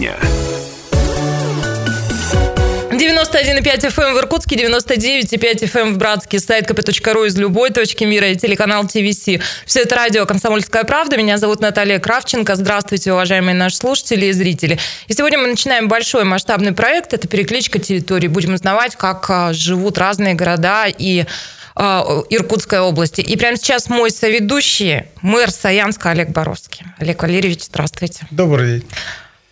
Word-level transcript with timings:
дня. 0.00 0.16
91,5 2.90 3.88
FM 3.88 4.14
в 4.14 4.18
Иркутске, 4.18 4.56
99,5 4.56 5.64
FM 5.64 5.80
эм 5.80 5.94
в 5.94 5.98
Братске, 5.98 6.38
сайт 6.38 6.68
kp.ru 6.68 7.26
из 7.26 7.36
любой 7.36 7.70
точки 7.70 8.04
мира 8.04 8.28
и 8.28 8.36
телеканал 8.36 8.86
ТВС. 8.86 9.40
Все 9.66 9.80
это 9.80 9.94
радио 9.94 10.26
«Комсомольская 10.26 10.84
правда». 10.84 11.16
Меня 11.16 11.36
зовут 11.36 11.60
Наталья 11.60 11.98
Кравченко. 11.98 12.56
Здравствуйте, 12.56 13.12
уважаемые 13.12 13.54
наши 13.54 13.76
слушатели 13.76 14.26
и 14.26 14.32
зрители. 14.32 14.78
И 15.06 15.12
сегодня 15.12 15.38
мы 15.38 15.48
начинаем 15.48 15.88
большой 15.88 16.24
масштабный 16.24 16.72
проект. 16.72 17.12
Это 17.12 17.28
перекличка 17.28 17.78
территорий. 17.78 18.28
Будем 18.28 18.54
узнавать, 18.54 18.96
как 18.96 19.26
а, 19.28 19.52
живут 19.52 19.98
разные 19.98 20.34
города 20.34 20.86
и 20.86 21.26
а, 21.74 22.22
Иркутской 22.30 22.80
области. 22.80 23.20
И 23.20 23.36
прямо 23.36 23.56
сейчас 23.56 23.88
мой 23.88 24.10
соведущий, 24.10 25.04
мэр 25.22 25.50
Саянска 25.50 26.10
Олег 26.10 26.30
Боровский. 26.30 26.84
Олег 26.98 27.22
Валерьевич, 27.22 27.64
здравствуйте. 27.64 28.26
Добрый 28.30 28.80
день. 28.80 28.88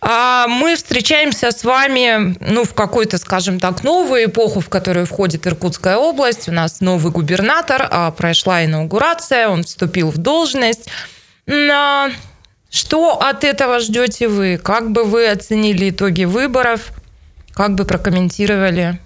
А 0.01 0.47
мы 0.47 0.75
встречаемся 0.75 1.51
с 1.51 1.63
вами 1.63 2.35
ну, 2.39 2.63
в 2.63 2.73
какую-то, 2.73 3.17
скажем 3.17 3.59
так, 3.59 3.83
новую 3.83 4.25
эпоху, 4.25 4.61
в 4.61 4.69
которую 4.69 5.05
входит 5.05 5.45
Иркутская 5.45 5.97
область. 5.97 6.47
У 6.47 6.53
нас 6.53 6.79
новый 6.79 7.11
губернатор, 7.11 7.85
а 7.89 8.09
прошла 8.11 8.63
инаугурация, 8.63 9.49
он 9.49 9.63
вступил 9.63 10.09
в 10.09 10.17
должность. 10.17 10.89
Что 12.69 13.19
от 13.19 13.43
этого 13.43 13.79
ждете 13.79 14.27
вы? 14.27 14.57
Как 14.57 14.91
бы 14.91 15.03
вы 15.03 15.27
оценили 15.27 15.89
итоги 15.89 16.23
выборов? 16.23 16.91
Как 17.51 17.75
бы 17.75 17.83
прокомментировали? 17.83 18.99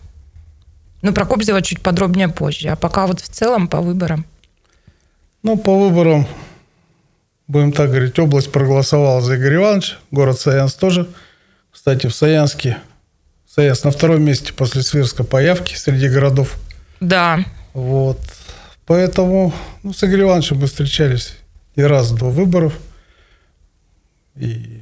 Ну, 1.01 1.11
про 1.11 1.25
Кобзева 1.25 1.61
чуть 1.61 1.81
подробнее 1.81 2.29
позже. 2.29 2.69
А 2.69 2.75
пока 2.75 3.07
вот 3.07 3.19
в 3.19 3.27
целом 3.27 3.67
по 3.67 3.81
выборам. 3.81 4.25
Ну, 5.41 5.57
по 5.57 5.75
выборам 5.75 6.27
будем 7.47 7.71
так 7.71 7.89
говорить, 7.89 8.17
область 8.19 8.51
проголосовала 8.51 9.21
за 9.21 9.35
Игоря 9.35 9.57
Ивановича, 9.57 9.95
город 10.11 10.39
Саянск 10.39 10.79
тоже. 10.79 11.07
Кстати, 11.71 12.07
в 12.07 12.15
Саянске, 12.15 12.77
Саянск 13.47 13.85
на 13.85 13.91
втором 13.91 14.23
месте 14.23 14.53
после 14.53 14.83
Свирска 14.83 15.23
по 15.23 15.41
явке 15.41 15.75
среди 15.75 16.07
городов. 16.07 16.57
Да. 16.99 17.39
Вот. 17.73 18.19
Поэтому 18.85 19.53
ну, 19.81 19.93
с 19.93 20.03
Игорем 20.03 20.27
Ивановичем 20.27 20.57
мы 20.57 20.67
встречались 20.67 21.37
и 21.75 21.81
раз 21.81 22.11
до 22.11 22.25
выборов, 22.25 22.73
и 24.35 24.81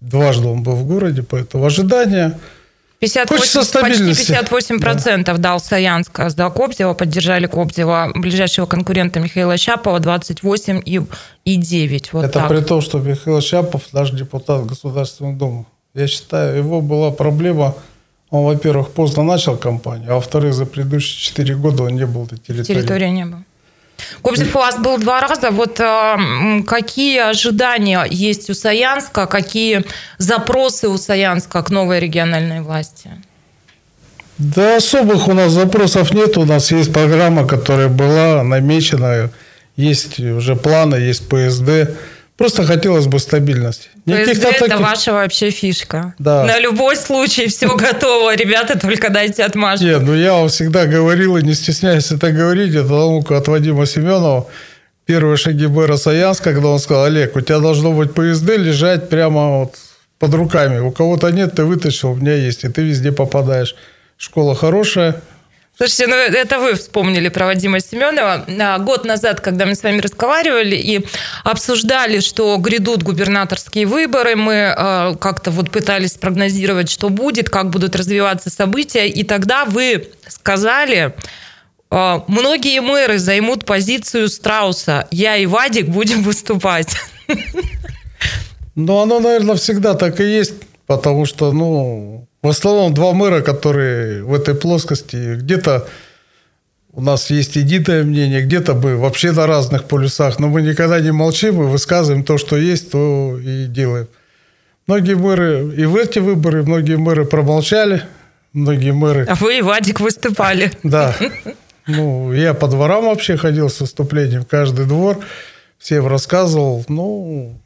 дважды 0.00 0.48
он 0.48 0.62
был 0.62 0.76
в 0.76 0.86
городе, 0.86 1.22
поэтому 1.22 1.64
ожидания 1.64 2.38
58, 3.00 3.80
почти 3.80 4.04
58 4.04 4.78
процентов 4.78 5.38
да. 5.38 5.42
дал 5.50 5.60
Саянск 5.60 6.20
за 6.28 6.50
Кобзева, 6.50 6.92
поддержали 6.92 7.46
Кобзева, 7.46 8.12
ближайшего 8.14 8.66
конкурента 8.66 9.20
Михаила 9.20 9.56
Щапова 9.56 10.00
28 10.00 10.82
и, 10.84 11.00
и 11.46 11.56
9. 11.56 12.12
Вот 12.12 12.24
Это 12.24 12.40
так. 12.40 12.48
при 12.48 12.60
том, 12.60 12.82
что 12.82 12.98
Михаил 12.98 13.40
Щапов 13.40 13.84
даже 13.92 14.14
депутат 14.14 14.66
Государственного 14.66 15.34
Дума. 15.34 15.64
Я 15.94 16.06
считаю, 16.08 16.58
его 16.58 16.82
была 16.82 17.10
проблема, 17.10 17.74
он, 18.28 18.44
во-первых, 18.44 18.90
поздно 18.90 19.22
начал 19.22 19.56
кампанию, 19.56 20.12
а 20.12 20.14
во-вторых, 20.16 20.52
за 20.52 20.66
предыдущие 20.66 21.20
4 21.20 21.56
года 21.56 21.84
он 21.84 21.96
не 21.96 22.06
был 22.06 22.28
на 22.30 22.36
территории. 22.36 22.64
Территория 22.64 23.10
не 23.10 23.24
было. 23.24 23.44
Кобзев 24.22 24.54
у 24.54 24.58
вас 24.58 24.78
был 24.78 24.98
два 24.98 25.20
раза. 25.20 25.50
Вот 25.50 25.80
э, 25.80 26.62
какие 26.66 27.30
ожидания 27.30 28.06
есть 28.10 28.50
у 28.50 28.54
Саянска, 28.54 29.26
какие 29.26 29.84
запросы 30.18 30.88
у 30.88 30.96
Саянска 30.96 31.62
к 31.62 31.70
новой 31.70 32.00
региональной 32.00 32.60
власти? 32.60 33.10
Да 34.38 34.76
особых 34.76 35.28
у 35.28 35.34
нас 35.34 35.52
запросов 35.52 36.14
нет. 36.14 36.38
У 36.38 36.46
нас 36.46 36.70
есть 36.72 36.92
программа, 36.92 37.46
которая 37.46 37.88
была 37.88 38.42
намечена, 38.42 39.30
есть 39.76 40.18
уже 40.18 40.56
планы, 40.56 40.96
есть 40.96 41.28
ПСД. 41.28 41.96
Просто 42.40 42.64
хотелось 42.64 43.06
бы 43.06 43.18
стабильности. 43.18 43.90
ПСД– 44.06 44.44
это 44.62 44.78
ваша 44.78 45.12
вообще 45.12 45.50
фишка. 45.50 46.14
Да. 46.18 46.44
На 46.46 46.58
любой 46.58 46.96
случай 46.96 47.48
все 47.48 47.68
готово. 47.76 48.34
Ребята, 48.34 48.78
только 48.78 49.10
дайте 49.10 49.44
отмашку. 49.44 49.84
Нет, 49.84 50.00
ну 50.00 50.14
я 50.14 50.32
вам 50.32 50.48
всегда 50.48 50.86
говорил, 50.86 51.36
и 51.36 51.42
не 51.42 51.52
стесняюсь 51.52 52.10
это 52.10 52.32
говорить, 52.32 52.74
это 52.74 52.88
наука 52.88 53.36
от 53.36 53.46
Вадима 53.46 53.84
Семенова. 53.84 54.46
Первые 55.04 55.36
шаги 55.36 55.66
мэра 55.66 55.96
Саянска, 55.98 56.54
когда 56.54 56.68
он 56.68 56.78
сказал, 56.78 57.04
Олег, 57.04 57.36
у 57.36 57.42
тебя 57.42 57.58
должно 57.58 57.92
быть 57.92 58.14
ПСД 58.14 58.56
лежать 58.56 59.10
прямо 59.10 59.58
вот 59.58 59.74
под 60.18 60.32
руками. 60.32 60.78
У 60.78 60.92
кого-то 60.92 61.28
нет, 61.28 61.56
ты 61.56 61.64
вытащил, 61.64 62.12
у 62.12 62.14
меня 62.14 62.36
есть, 62.36 62.64
и 62.64 62.68
ты 62.70 62.80
везде 62.80 63.12
попадаешь. 63.12 63.76
Школа 64.16 64.54
хорошая, 64.54 65.20
Слушайте, 65.80 66.08
ну 66.08 66.14
это 66.14 66.58
вы 66.58 66.74
вспомнили 66.74 67.30
про 67.30 67.46
Вадима 67.46 67.80
Семенова. 67.80 68.44
А, 68.46 68.78
год 68.80 69.06
назад, 69.06 69.40
когда 69.40 69.64
мы 69.64 69.74
с 69.74 69.82
вами 69.82 70.02
разговаривали 70.02 70.76
и 70.76 71.06
обсуждали, 71.42 72.20
что 72.20 72.54
грядут 72.58 73.02
губернаторские 73.02 73.86
выборы, 73.86 74.36
мы 74.36 74.74
а, 74.76 75.14
как-то 75.14 75.50
вот 75.50 75.70
пытались 75.70 76.18
прогнозировать, 76.18 76.90
что 76.90 77.08
будет, 77.08 77.48
как 77.48 77.70
будут 77.70 77.96
развиваться 77.96 78.50
события, 78.50 79.08
и 79.08 79.24
тогда 79.24 79.64
вы 79.64 80.10
сказали, 80.28 81.14
а, 81.88 82.24
многие 82.28 82.82
мэры 82.82 83.18
займут 83.18 83.64
позицию 83.64 84.28
Страуса. 84.28 85.08
Я 85.10 85.38
и 85.38 85.46
Вадик 85.46 85.88
будем 85.88 86.22
выступать. 86.22 86.94
Ну, 88.76 88.98
оно, 88.98 89.18
наверное, 89.18 89.56
всегда 89.56 89.94
так 89.94 90.20
и 90.20 90.24
есть, 90.24 90.54
потому 90.86 91.24
что, 91.24 91.52
ну, 91.52 92.28
в 92.42 92.48
основном 92.48 92.94
два 92.94 93.12
мэра, 93.12 93.42
которые 93.42 94.24
в 94.24 94.32
этой 94.34 94.54
плоскости 94.54 95.36
где-то 95.36 95.86
у 96.92 97.02
нас 97.02 97.30
есть 97.30 97.56
единое 97.56 98.02
мнение, 98.02 98.42
где-то 98.42 98.74
мы 98.74 98.96
вообще 98.96 99.32
на 99.32 99.46
разных 99.46 99.84
полюсах, 99.84 100.38
но 100.38 100.48
мы 100.48 100.62
никогда 100.62 100.98
не 101.00 101.12
молчим, 101.12 101.56
мы 101.56 101.68
высказываем 101.68 102.24
то, 102.24 102.38
что 102.38 102.56
есть, 102.56 102.90
то 102.90 103.38
и 103.38 103.66
делаем. 103.66 104.08
Многие 104.86 105.14
мэры 105.14 105.72
и 105.76 105.84
в 105.84 105.94
эти 105.94 106.18
выборы, 106.18 106.64
многие 106.64 106.96
мэры 106.96 107.24
промолчали, 107.26 108.02
многие 108.52 108.92
мэры... 108.92 109.26
А 109.28 109.34
вы 109.36 109.58
и 109.58 109.62
Вадик 109.62 110.00
выступали. 110.00 110.72
Да. 110.82 111.14
Ну, 111.86 112.32
я 112.32 112.54
по 112.54 112.66
дворам 112.66 113.04
вообще 113.04 113.36
ходил 113.36 113.68
с 113.68 113.80
выступлением, 113.80 114.44
каждый 114.44 114.86
двор, 114.86 115.18
всем 115.78 116.06
рассказывал. 116.06 116.84
Ну, 116.88 117.60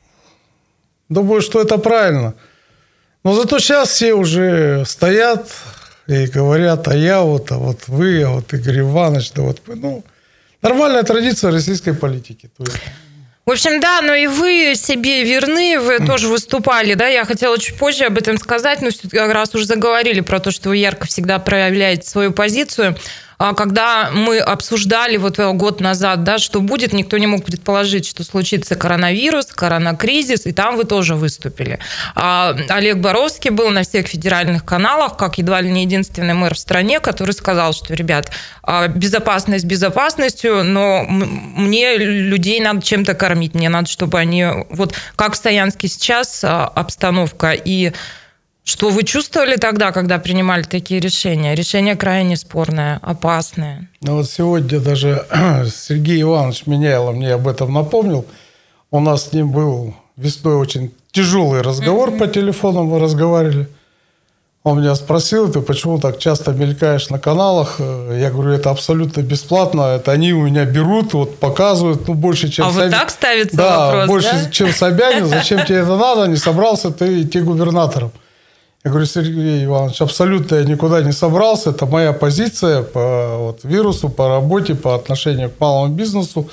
думаю, 1.09 1.41
что 1.41 1.63
это 1.63 1.79
правильно– 1.79 2.35
но 3.25 3.35
зато 3.35 3.59
сейчас 3.59 3.89
все 3.89 4.13
уже 4.13 4.85
стоят 4.87 5.49
и 6.07 6.27
говорят, 6.27 6.87
а 6.89 6.95
я 6.95 7.23
вот, 7.23 7.51
а 7.51 7.57
вот 7.57 7.89
вы, 7.89 8.23
а 8.23 8.29
вот 8.29 8.53
Игорь 8.53 8.81
Иванович, 8.81 9.33
да 9.33 9.43
вот, 9.43 9.63
ну, 9.67 10.05
нормальная 10.61 11.03
традиция 11.03 11.51
российской 11.51 11.95
политики. 11.95 12.51
То 12.57 12.65
есть, 12.65 12.77
в 13.47 13.51
общем, 13.51 13.81
да, 13.81 14.01
но 14.03 14.15
и 14.15 14.27
вы 14.27 14.75
себе 14.75 15.25
верны, 15.25 15.79
вы 15.79 15.99
тоже 16.07 16.29
выступали, 16.29 16.95
да, 16.95 17.09
я 17.09 17.25
хотела 17.25 17.59
чуть 17.59 17.77
позже 17.77 18.05
об 18.05 18.19
этом 18.19 18.39
сказать, 18.39 18.81
но 18.83 18.89
раз 19.33 19.55
уже 19.55 19.67
заговорили 19.67 20.21
про 20.21 20.41
то, 20.41 20.51
что 20.51 20.71
вы 20.71 20.77
ярко 20.77 21.07
всегда 21.07 21.39
проявляете 21.39 22.09
свою 22.09 22.33
позицию, 22.33 22.97
когда 23.39 24.11
мы 24.13 24.39
обсуждали 24.39 25.17
вот 25.17 25.39
э, 25.39 25.53
год 25.53 25.81
назад, 25.81 26.25
да, 26.25 26.39
что 26.39 26.61
будет, 26.61 26.93
никто 26.93 27.19
не 27.19 27.27
мог 27.27 27.45
предположить, 27.45 28.07
что 28.07 28.25
случится 28.25 28.75
коронавирус, 28.77 29.47
коронакризис, 29.47 30.47
и 30.47 30.53
там 30.53 30.77
вы 30.77 30.85
тоже 30.85 31.15
выступили. 31.15 31.79
А 32.15 32.57
Олег 32.69 32.99
Боровский 32.99 33.51
был 33.51 33.71
на 33.71 33.83
всех 33.83 34.07
федеральных 34.07 34.65
каналах, 34.65 35.17
как 35.17 35.39
едва 35.39 35.61
ли 35.61 35.71
не 35.71 35.83
единственный 35.83 36.35
мэр 36.35 36.55
в 36.55 36.59
стране, 36.59 37.01
который 37.01 37.33
сказал, 37.33 37.73
что, 37.73 37.95
ребят, 37.95 38.31
а, 38.63 38.89
безопасность 38.89 39.65
безопасностью, 39.65 40.65
но 40.65 41.05
мне 41.05 41.97
людей 41.97 42.61
надо 42.61 42.83
чем-то 42.83 43.15
кормить, 43.15 43.55
мне 43.55 43.69
надо, 43.69 43.89
чтобы 43.89 44.19
они... 44.19 44.47
Вот 44.71 44.95
как 45.17 45.35
в 45.35 45.37
Стоянске 45.37 45.89
сейчас 45.89 46.43
а, 46.45 46.67
обстановка, 46.67 47.53
и 47.53 47.93
что 48.65 48.89
вы 48.89 49.05
чувствовали 49.05 49.57
тогда, 49.57 49.93
когда 49.93 50.19
принимали 50.19 50.63
такие 50.63 50.99
решения? 50.99 51.55
Решение 51.55 51.97
крайне 51.97 52.37
спорное, 52.37 52.99
опасное. 53.03 53.91
Ну 54.01 54.17
вот 54.17 54.31
сегодня 54.31 54.81
даже 54.81 55.27
Сергей 55.75 56.23
Иванович 56.23 56.67
Меняйло 56.67 57.13
мне 57.13 57.35
об 57.35 57.47
этом 57.47 57.73
напомнил. 57.75 58.25
У 58.91 59.01
нас 59.01 59.29
с 59.29 59.33
ним 59.35 59.51
был 59.51 59.95
весной 60.17 60.55
очень 60.55 60.95
тяжелый 61.13 61.61
разговор 61.61 62.09
mm-hmm. 62.11 62.19
по 62.19 62.27
телефону, 62.27 62.85
мы 62.85 62.99
разговаривали. 62.99 63.69
Он 64.63 64.81
меня 64.81 64.95
спросил, 64.95 65.53
ты 65.53 65.61
почему 65.61 65.99
так 65.99 66.19
часто 66.19 66.53
мелькаешь 66.53 67.11
на 67.11 67.19
каналах? 67.19 67.81
Я 67.81 68.31
говорю, 68.31 68.53
это 68.53 68.71
абсолютно 68.71 69.21
бесплатно. 69.21 69.83
Это 69.97 70.11
они 70.13 70.33
у 70.33 70.47
меня 70.47 70.65
берут, 70.65 71.13
вот 71.13 71.39
показывают, 71.39 72.09
ну, 72.09 72.15
больше, 72.15 72.49
чем... 72.49 72.65
А 72.65 72.71
вот 72.71 72.91
так 72.91 73.11
ставится 73.11 73.59
да, 73.59 73.87
вопрос, 73.87 74.09
больше, 74.09 74.33
да? 74.33 74.51
чем 74.51 74.73
Собянин. 74.73 75.27
Зачем 75.27 75.67
тебе 75.67 75.81
это 75.81 75.97
надо? 75.99 76.27
Не 76.29 76.37
собрался 76.37 76.91
ты 76.91 77.21
идти 77.21 77.41
губернатором. 77.41 78.11
Я 78.85 78.91
говорю, 78.91 79.07
Сергей 79.07 79.65
Иванович, 79.65 80.03
абсолютно 80.03 80.57
я 80.57 80.65
никуда 80.65 81.03
не 81.03 81.13
собрался. 81.13 81.71
Это 81.71 81.87
моя 81.87 82.13
позиция 82.13 82.83
по 82.83 83.39
вот, 83.39 83.65
вирусу, 83.65 84.11
по 84.11 84.29
работе, 84.29 84.75
по 84.75 84.95
отношению 84.95 85.51
к 85.51 85.59
малому 85.59 85.95
бизнесу. 85.95 86.51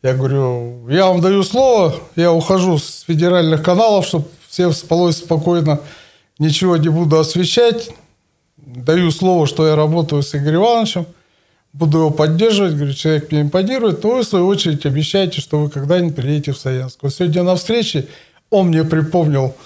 Я 0.00 0.14
говорю, 0.14 0.88
я 0.88 1.06
вам 1.06 1.20
даю 1.20 1.42
слово, 1.42 1.96
я 2.14 2.30
ухожу 2.32 2.78
с 2.78 3.00
федеральных 3.00 3.64
каналов, 3.64 4.06
чтобы 4.06 4.26
всем 4.48 4.72
спалось 4.72 5.16
спокойно, 5.16 5.80
ничего 6.38 6.76
не 6.76 6.90
буду 6.90 7.18
освещать. 7.18 7.90
Даю 8.56 9.10
слово, 9.10 9.48
что 9.48 9.66
я 9.66 9.74
работаю 9.74 10.22
с 10.22 10.32
Игорем 10.36 10.60
Ивановичем, 10.60 11.06
буду 11.72 11.98
его 11.98 12.10
поддерживать. 12.10 12.74
Говорю, 12.74 12.92
человек 12.92 13.32
мне 13.32 13.40
импонирует, 13.40 14.04
но 14.04 14.10
вы, 14.10 14.22
в 14.22 14.28
свою 14.28 14.46
очередь, 14.46 14.86
обещаете, 14.86 15.40
что 15.40 15.58
вы 15.58 15.70
когда-нибудь 15.70 16.14
приедете 16.14 16.52
в 16.52 16.58
Саянск. 16.58 16.98
Вот 17.02 17.12
сегодня 17.12 17.42
на 17.42 17.56
встрече 17.56 18.06
он 18.48 18.68
мне 18.68 18.84
припомнил 18.84 19.56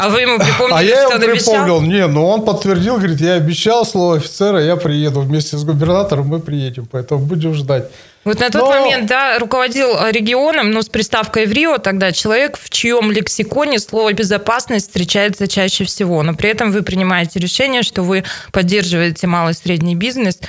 А 0.00 0.08
вы 0.08 0.20
ему 0.20 0.38
припомнили, 0.38 0.78
А 0.78 0.82
я 0.82 1.06
что 1.06 1.16
он 1.16 1.22
обещал? 1.22 1.64
припомнил, 1.64 1.80
не, 1.82 2.06
ну 2.06 2.26
он 2.26 2.44
подтвердил, 2.44 2.96
говорит, 2.98 3.20
я 3.20 3.34
обещал 3.34 3.84
слово 3.84 4.16
офицера, 4.16 4.62
я 4.62 4.76
приеду 4.76 5.20
вместе 5.20 5.56
с 5.56 5.64
губернатором, 5.64 6.28
мы 6.28 6.40
приедем, 6.40 6.86
поэтому 6.90 7.20
будем 7.24 7.54
ждать. 7.54 7.90
Вот 8.24 8.40
на 8.40 8.50
тот 8.50 8.62
Но- 8.62 8.68
момент, 8.70 9.06
да, 9.06 9.38
руководил 9.38 9.88
э, 9.96 10.12
регионом, 10.12 10.70
но 10.70 10.82
с 10.82 10.88
приставкой 10.88 11.46
в 11.46 11.52
Рио 11.52 11.78
тогда 11.78 12.12
человек, 12.12 12.58
в 12.60 12.68
чьем 12.68 13.10
лексиконе 13.10 13.78
слово 13.78 14.12
«безопасность» 14.12 14.88
встречается 14.88 15.48
чаще 15.48 15.84
всего. 15.84 16.22
Но 16.22 16.34
при 16.34 16.50
этом 16.50 16.70
вы 16.70 16.82
принимаете 16.82 17.38
решение, 17.40 17.82
что 17.82 18.02
вы 18.02 18.24
поддерживаете 18.52 19.26
малый 19.26 19.52
и 19.52 19.54
средний 19.54 19.94
бизнес. 19.94 20.40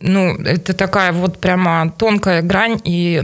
Ну, 0.00 0.36
это 0.44 0.74
такая 0.74 1.12
вот 1.12 1.38
прямо 1.38 1.92
тонкая 1.98 2.40
грань. 2.42 2.80
И 2.84 3.22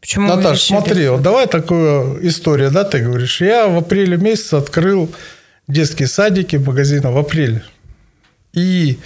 почему 0.00 0.28
вы 0.28 0.36
Наташ, 0.36 0.58
решили? 0.58 0.78
смотри, 0.78 1.08
вот 1.08 1.22
давай 1.22 1.46
такую 1.46 2.26
историю, 2.26 2.70
да, 2.70 2.84
ты 2.84 3.00
говоришь. 3.00 3.40
Я 3.40 3.68
в 3.68 3.76
апреле 3.76 4.16
месяце 4.16 4.54
открыл 4.54 5.10
детские 5.68 6.08
садики 6.08 6.56
магазина 6.56 7.12
в 7.12 7.18
апреле. 7.18 7.64
И 8.52 8.98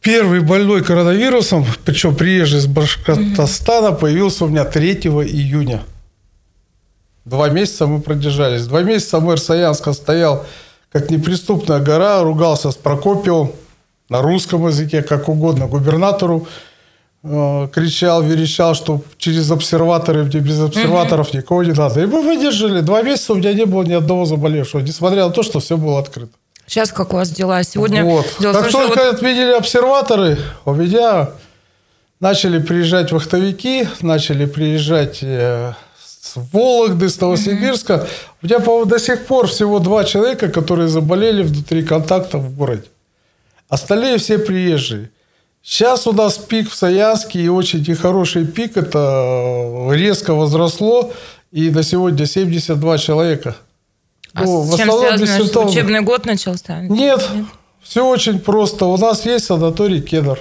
первый 0.00 0.40
больной 0.40 0.84
коронавирусом, 0.84 1.66
причем 1.84 2.14
приезжий 2.14 2.58
из 2.58 2.66
Башкортостана, 2.66 3.92
появился 3.92 4.44
у 4.44 4.48
меня 4.48 4.64
3 4.64 4.94
июня. 4.94 5.82
Два 7.24 7.50
месяца 7.50 7.86
мы 7.86 8.00
продержались. 8.00 8.66
Два 8.66 8.82
месяца 8.82 9.20
мэр 9.20 9.38
Саянска 9.38 9.92
стоял 9.92 10.46
как 10.90 11.10
неприступная 11.10 11.80
гора, 11.80 12.22
ругался 12.22 12.70
с 12.70 12.76
Прокопиевым 12.76 13.52
на 14.08 14.22
русском 14.22 14.66
языке, 14.66 15.02
как 15.02 15.28
угодно, 15.28 15.66
губернатору 15.66 16.48
э, 17.30 17.68
кричал, 17.72 18.22
верещал, 18.22 18.74
что 18.74 19.02
через 19.18 19.50
обсерваторы, 19.50 20.24
без 20.24 20.60
обсерваторов 20.60 21.32
никого 21.34 21.62
не 21.62 21.72
надо. 21.72 22.02
И 22.02 22.06
мы 22.06 22.22
выдержали. 22.22 22.80
Два 22.80 23.02
месяца 23.02 23.32
у 23.32 23.36
меня 23.36 23.52
не 23.52 23.64
было 23.64 23.82
ни 23.82 23.92
одного 23.92 24.24
заболевшего, 24.24 24.80
несмотря 24.80 25.24
на 25.26 25.30
то, 25.30 25.42
что 25.42 25.60
все 25.60 25.76
было 25.76 25.98
открыто. 26.00 26.32
Сейчас 26.66 26.92
как 26.92 27.12
у 27.12 27.16
вас 27.16 27.30
дела? 27.30 27.62
Сегодня 27.62 28.04
вот. 28.04 28.26
дело 28.38 28.52
в 28.52 28.62
Как 28.62 28.70
том, 28.70 28.88
только 28.88 29.04
вот- 29.04 29.14
отменили 29.14 29.52
обсерваторы, 29.52 30.38
у 30.64 30.74
меня 30.74 31.30
начали 32.20 32.58
приезжать 32.58 33.12
вахтовики, 33.12 33.88
начали 34.00 34.44
приезжать 34.44 35.18
э, 35.22 35.72
с 35.98 36.32
Вологды, 36.52 37.08
с 37.08 37.20
Новосибирска. 37.20 38.06
У 38.42 38.46
меня, 38.46 38.60
по-моему, 38.60 38.84
до 38.84 38.98
сих 38.98 39.26
пор 39.26 39.46
всего 39.46 39.78
два 39.78 40.04
человека, 40.04 40.48
которые 40.48 40.88
заболели 40.88 41.42
внутри 41.42 41.82
контактов 41.82 42.42
в 42.42 42.56
городе. 42.56 42.84
Остальные 43.68 44.18
все 44.18 44.38
приезжие. 44.38 45.10
Сейчас 45.62 46.06
у 46.06 46.12
нас 46.12 46.38
пик 46.38 46.70
в 46.70 46.74
Саянске, 46.74 47.40
и 47.40 47.48
очень 47.48 47.84
нехороший 47.86 48.46
пик. 48.46 48.76
Это 48.76 48.98
э, 48.98 49.96
резко 49.96 50.34
возросло, 50.34 51.12
и 51.50 51.70
на 51.70 51.82
сегодня 51.82 52.26
72 52.26 52.98
человека. 52.98 53.56
А 54.34 54.44
Ну, 54.44 54.64
с 54.64 54.76
чем 54.76 54.90
связано, 54.90 55.66
учебный 55.66 56.00
год 56.00 56.26
начался? 56.26 56.80
Нет, 56.80 57.26
все 57.82 58.06
очень 58.06 58.38
просто. 58.38 58.86
У 58.86 58.96
нас 58.96 59.26
есть 59.26 59.46
санаторий 59.46 60.00
Кедр. 60.00 60.38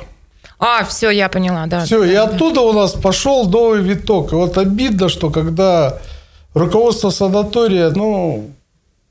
А, 0.59 0.83
все, 0.85 1.09
я 1.09 1.29
поняла, 1.29 1.67
да. 1.67 1.85
Все, 1.85 2.03
и 2.03 2.13
оттуда 2.13 2.61
у 2.61 2.73
нас 2.73 2.93
пошел 2.93 3.47
новый 3.47 3.81
виток. 3.81 4.31
И 4.31 4.35
вот 4.35 4.57
обидно, 4.57 5.07
что 5.07 5.29
когда 5.29 5.99
руководство 6.53 7.09
санатория, 7.11 7.89
ну, 7.91 8.49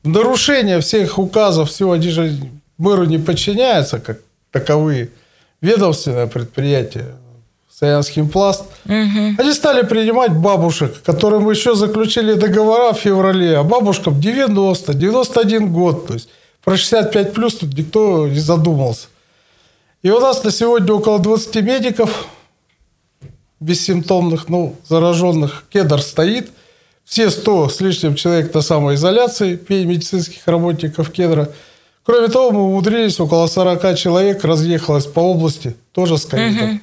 нарушение 0.03 0.81
всех 0.81 1.19
указов, 1.19 1.71
все, 1.71 1.91
они 1.91 2.09
же 2.09 2.37
мэру 2.79 3.05
не 3.05 3.19
подчиняются, 3.19 4.01
как 4.01 4.19
таковые 4.51 5.11
ведомственное 5.61 6.27
предприятие, 6.27 7.15
Саянский 7.71 8.25
пласт. 8.25 8.65
Они 9.39 9.53
стали 9.53 9.87
принимать 9.87 10.33
бабушек, 10.33 11.03
которым 11.05 11.51
еще 11.51 11.75
заключили 11.75 12.33
договора 12.33 12.95
в 12.95 12.99
феврале, 12.99 13.59
а 13.59 13.65
бабушкам 13.65 14.19
90, 14.19 14.95
91 14.95 15.73
год. 15.73 16.07
То 16.07 16.15
есть 16.15 16.29
про 16.65 16.77
65 16.77 17.35
плюс 17.35 17.57
тут 17.57 17.77
никто 17.77 18.27
не 18.29 18.41
задумался. 18.41 19.09
И 20.03 20.11
у 20.11 20.19
нас 20.21 20.43
на 20.43 20.51
сегодня 20.51 20.93
около 20.95 21.19
20 21.19 21.57
медиков 21.57 22.29
бессимптомных, 23.61 24.49
ну, 24.49 24.77
зараженных. 24.89 25.65
Кедр 25.69 26.01
стоит. 26.01 26.51
Все 27.05 27.31
100 27.31 27.69
с 27.69 27.81
лишним 27.81 28.15
человек 28.15 28.53
на 28.55 28.63
самоизоляции, 28.63 29.61
медицинских 29.69 30.47
работников 30.47 31.11
кедра. 31.11 31.51
Кроме 32.07 32.29
того, 32.29 32.53
мы 32.53 32.63
умудрились, 32.63 33.19
около 33.19 33.49
40 33.49 33.97
человек 33.99 34.45
разъехалось 34.45 35.07
по 35.07 35.19
области, 35.21 35.75
тоже 35.93 36.19
с 36.19 36.25
ковидом. 36.25 36.81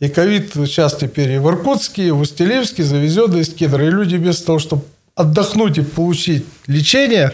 И 0.00 0.08
ковид 0.08 0.52
сейчас 0.54 0.96
теперь 0.96 1.32
и 1.32 1.38
в 1.38 1.46
Иркутске, 1.48 2.08
и 2.08 2.10
в 2.10 2.20
Устилевске 2.20 2.82
завезен 2.82 3.36
из 3.36 3.52
кедра. 3.52 3.86
И 3.86 3.90
люди 3.90 4.16
вместо 4.16 4.46
того, 4.46 4.58
чтобы 4.58 4.82
отдохнуть 5.14 5.78
и 5.78 5.82
получить 5.82 6.46
лечение, 6.66 7.32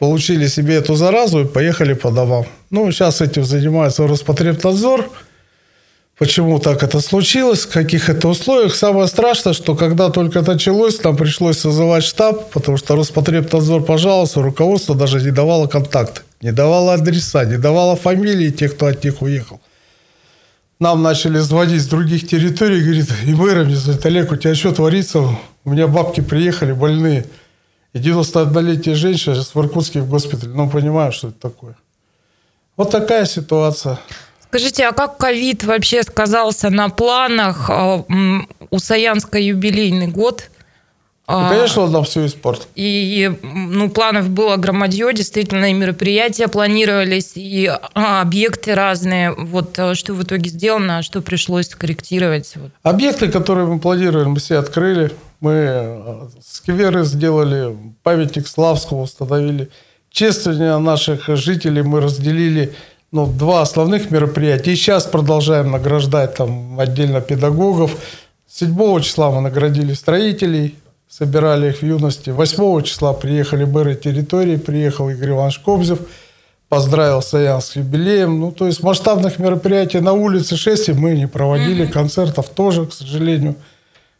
получили 0.00 0.48
себе 0.48 0.74
эту 0.74 0.96
заразу 0.96 1.40
и 1.40 1.44
поехали 1.46 1.94
по 1.94 2.10
домам. 2.10 2.46
Ну, 2.70 2.90
сейчас 2.90 3.20
этим 3.20 3.44
занимается 3.44 4.06
Роспотребнадзор. 4.06 5.08
Почему 6.18 6.58
так 6.58 6.82
это 6.82 7.00
случилось, 7.00 7.64
в 7.64 7.70
каких 7.70 8.08
это 8.08 8.26
условиях. 8.26 8.74
Самое 8.74 9.06
страшное, 9.06 9.52
что 9.52 9.76
когда 9.76 10.10
только 10.10 10.42
началось, 10.42 11.00
нам 11.04 11.16
пришлось 11.16 11.58
созывать 11.58 12.02
штаб, 12.02 12.50
потому 12.50 12.76
что 12.76 12.96
Роспотребнадзор 12.96 13.84
пожаловался, 13.84 14.42
руководство 14.42 14.96
даже 14.96 15.20
не 15.20 15.30
давало 15.30 15.68
контакты, 15.68 16.22
не 16.42 16.50
давало 16.50 16.94
адреса, 16.94 17.44
не 17.44 17.56
давало 17.56 17.94
фамилии 17.94 18.50
тех, 18.50 18.74
кто 18.74 18.86
от 18.86 19.04
них 19.04 19.22
уехал. 19.22 19.60
Нам 20.80 21.02
начали 21.02 21.38
звонить 21.38 21.82
с 21.82 21.86
других 21.86 22.26
территорий, 22.26 22.80
говорит, 22.82 23.12
и 23.24 23.34
звонят, 23.74 24.06
Олег, 24.06 24.32
у 24.32 24.36
тебя 24.36 24.56
что 24.56 24.72
творится? 24.72 25.20
У 25.64 25.70
меня 25.70 25.86
бабки 25.86 26.20
приехали 26.20 26.72
больные. 26.72 27.26
И 27.92 27.98
91-летняя 27.98 28.96
женщина 28.96 29.36
сейчас 29.36 29.54
в 29.54 29.60
Иркутске 29.60 30.00
в 30.00 30.08
госпитале. 30.08 30.52
Ну, 30.52 30.68
понимаю, 30.68 31.12
что 31.12 31.28
это 31.28 31.38
такое. 31.40 31.76
Вот 32.76 32.90
такая 32.90 33.24
ситуация. 33.24 33.98
Скажите, 34.48 34.86
а 34.86 34.92
как 34.92 35.18
ковид 35.18 35.64
вообще 35.64 36.02
сказался 36.02 36.70
на 36.70 36.88
планах? 36.88 37.68
А, 37.70 38.04
У 38.70 38.78
Саянска 38.78 39.38
юбилейный 39.38 40.08
год. 40.08 40.50
Ну, 41.30 41.34
А, 41.34 41.50
конечно, 41.50 41.82
он 41.82 41.92
нам 41.92 42.04
все 42.04 42.24
испортил. 42.24 42.64
И, 42.74 43.30
ну, 43.42 43.90
планов 43.90 44.30
было 44.30 44.56
громадье, 44.56 45.12
действительно, 45.12 45.70
и 45.70 45.74
мероприятия 45.74 46.48
планировались, 46.48 47.32
и 47.34 47.66
а, 47.66 48.22
объекты 48.22 48.74
разные. 48.74 49.32
Вот 49.32 49.78
что 49.92 50.14
в 50.14 50.22
итоге 50.22 50.48
сделано, 50.48 50.98
а 50.98 51.02
что 51.02 51.20
пришлось 51.20 51.68
корректировать? 51.68 52.54
Объекты, 52.82 53.28
которые 53.28 53.66
мы 53.66 53.78
планировали, 53.78 54.24
мы 54.28 54.38
все 54.38 54.56
открыли. 54.56 55.12
Мы 55.40 55.52
э, 55.52 56.28
скверы 56.44 57.04
сделали, 57.04 57.76
памятник 58.02 58.48
Славского 58.48 59.02
установили. 59.02 59.68
Чествование 60.10 60.78
наших 60.78 61.28
жителей 61.36 61.82
мы 61.82 62.00
разделили 62.00 62.74
ну, 63.10 63.26
два 63.26 63.62
основных 63.62 64.10
мероприятия. 64.10 64.72
И 64.72 64.76
сейчас 64.76 65.06
продолжаем 65.06 65.70
награждать 65.70 66.34
там 66.34 66.78
отдельно 66.78 67.20
педагогов. 67.20 67.96
7 68.48 69.00
числа 69.00 69.30
мы 69.30 69.40
наградили 69.40 69.94
строителей, 69.94 70.74
собирали 71.08 71.70
их 71.70 71.78
в 71.78 71.82
юности. 71.82 72.30
8 72.30 72.82
числа 72.82 73.12
приехали 73.14 73.64
мэры 73.64 73.94
территории, 73.94 74.56
приехал 74.56 75.08
Игорь 75.08 75.30
Иванович 75.30 75.60
Кобзев, 75.60 76.00
поздравил 76.68 77.22
Саянск 77.22 77.72
с 77.72 77.76
юбилеем. 77.76 78.40
Ну, 78.40 78.52
то 78.52 78.66
есть 78.66 78.82
масштабных 78.82 79.38
мероприятий 79.38 80.00
на 80.00 80.12
улице 80.12 80.56
6 80.56 80.90
мы 80.90 81.14
не 81.14 81.26
проводили, 81.26 81.86
концертов 81.86 82.48
тоже, 82.50 82.86
к 82.86 82.92
сожалению. 82.92 83.56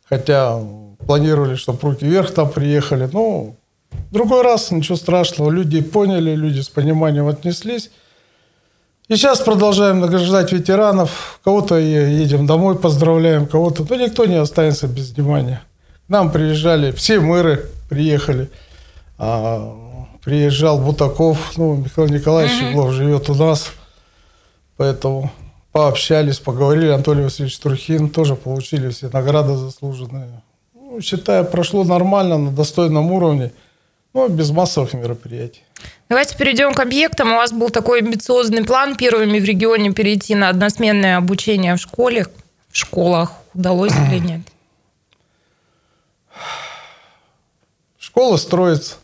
Хотя 0.08 0.58
планировали, 1.06 1.56
чтобы 1.56 1.78
руки 1.82 2.06
вверх 2.06 2.32
там 2.32 2.48
приехали. 2.48 3.08
Ну, 3.12 3.56
другой 4.10 4.42
раз 4.42 4.70
ничего 4.70 4.96
страшного. 4.96 5.50
Люди 5.50 5.82
поняли, 5.82 6.34
люди 6.34 6.60
с 6.60 6.70
пониманием 6.70 7.26
отнеслись. 7.28 7.90
И 9.08 9.16
сейчас 9.16 9.40
продолжаем 9.40 10.00
награждать 10.00 10.52
ветеранов. 10.52 11.40
Кого-то 11.42 11.78
едем 11.78 12.46
домой, 12.46 12.78
поздравляем, 12.78 13.46
кого-то. 13.46 13.86
Но 13.88 13.96
никто 13.96 14.26
не 14.26 14.34
останется 14.34 14.86
без 14.86 15.12
внимания. 15.12 15.62
К 16.06 16.10
нам 16.10 16.30
приезжали, 16.30 16.92
все 16.92 17.18
мэры 17.18 17.70
приехали. 17.88 18.50
А, 19.16 20.06
приезжал 20.22 20.78
Бутаков, 20.78 21.56
ну, 21.56 21.76
Михаил 21.76 22.08
Николаевич 22.08 22.62
Углов 22.62 22.92
живет 22.92 23.30
у 23.30 23.34
нас. 23.34 23.72
Поэтому 24.76 25.30
пообщались, 25.72 26.38
поговорили. 26.38 26.88
Анатолий 26.88 27.22
Васильевич 27.22 27.58
Трухин 27.60 28.10
тоже 28.10 28.36
получили 28.36 28.90
все 28.90 29.08
награды 29.08 29.56
заслуженные. 29.56 30.42
Ну, 30.74 31.00
считаю, 31.00 31.46
прошло 31.46 31.82
нормально, 31.82 32.36
на 32.36 32.50
достойном 32.50 33.10
уровне, 33.10 33.52
но 34.14 34.28
без 34.28 34.50
массовых 34.50 34.94
мероприятий. 34.94 35.62
Давайте 36.08 36.36
перейдем 36.36 36.74
к 36.74 36.80
объектам. 36.80 37.32
У 37.32 37.36
вас 37.36 37.52
был 37.52 37.70
такой 37.70 38.00
амбициозный 38.00 38.64
план 38.64 38.96
первыми 38.96 39.38
в 39.38 39.44
регионе 39.44 39.92
перейти 39.92 40.34
на 40.34 40.48
односменное 40.48 41.16
обучение 41.16 41.74
в 41.74 41.78
школе. 41.78 42.26
В 42.70 42.76
школах 42.76 43.32
удалось 43.54 43.92
или 43.92 44.18
нет? 44.26 44.40
Школа 47.98 48.36
строится. 48.36 48.96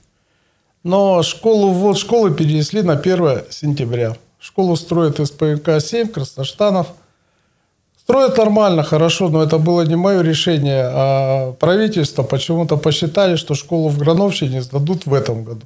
Но 0.82 1.22
школу, 1.22 1.70
вот 1.70 1.98
школы 1.98 2.34
перенесли 2.34 2.82
на 2.82 2.94
1 2.94 3.44
сентября. 3.50 4.16
Школу 4.38 4.76
строит 4.76 5.18
СПНК-7, 5.18 6.08
Красноштанов. 6.08 6.88
Строят 8.04 8.36
нормально, 8.36 8.82
хорошо, 8.82 9.30
но 9.30 9.42
это 9.42 9.56
было 9.56 9.80
не 9.86 9.96
мое 9.96 10.20
решение, 10.22 10.84
а 10.86 11.52
правительство 11.52 12.22
почему-то 12.22 12.76
посчитали, 12.76 13.36
что 13.36 13.54
школу 13.54 13.88
в 13.88 13.98
Грановщине 13.98 14.60
сдадут 14.60 15.06
в 15.06 15.14
этом 15.14 15.42
году. 15.42 15.62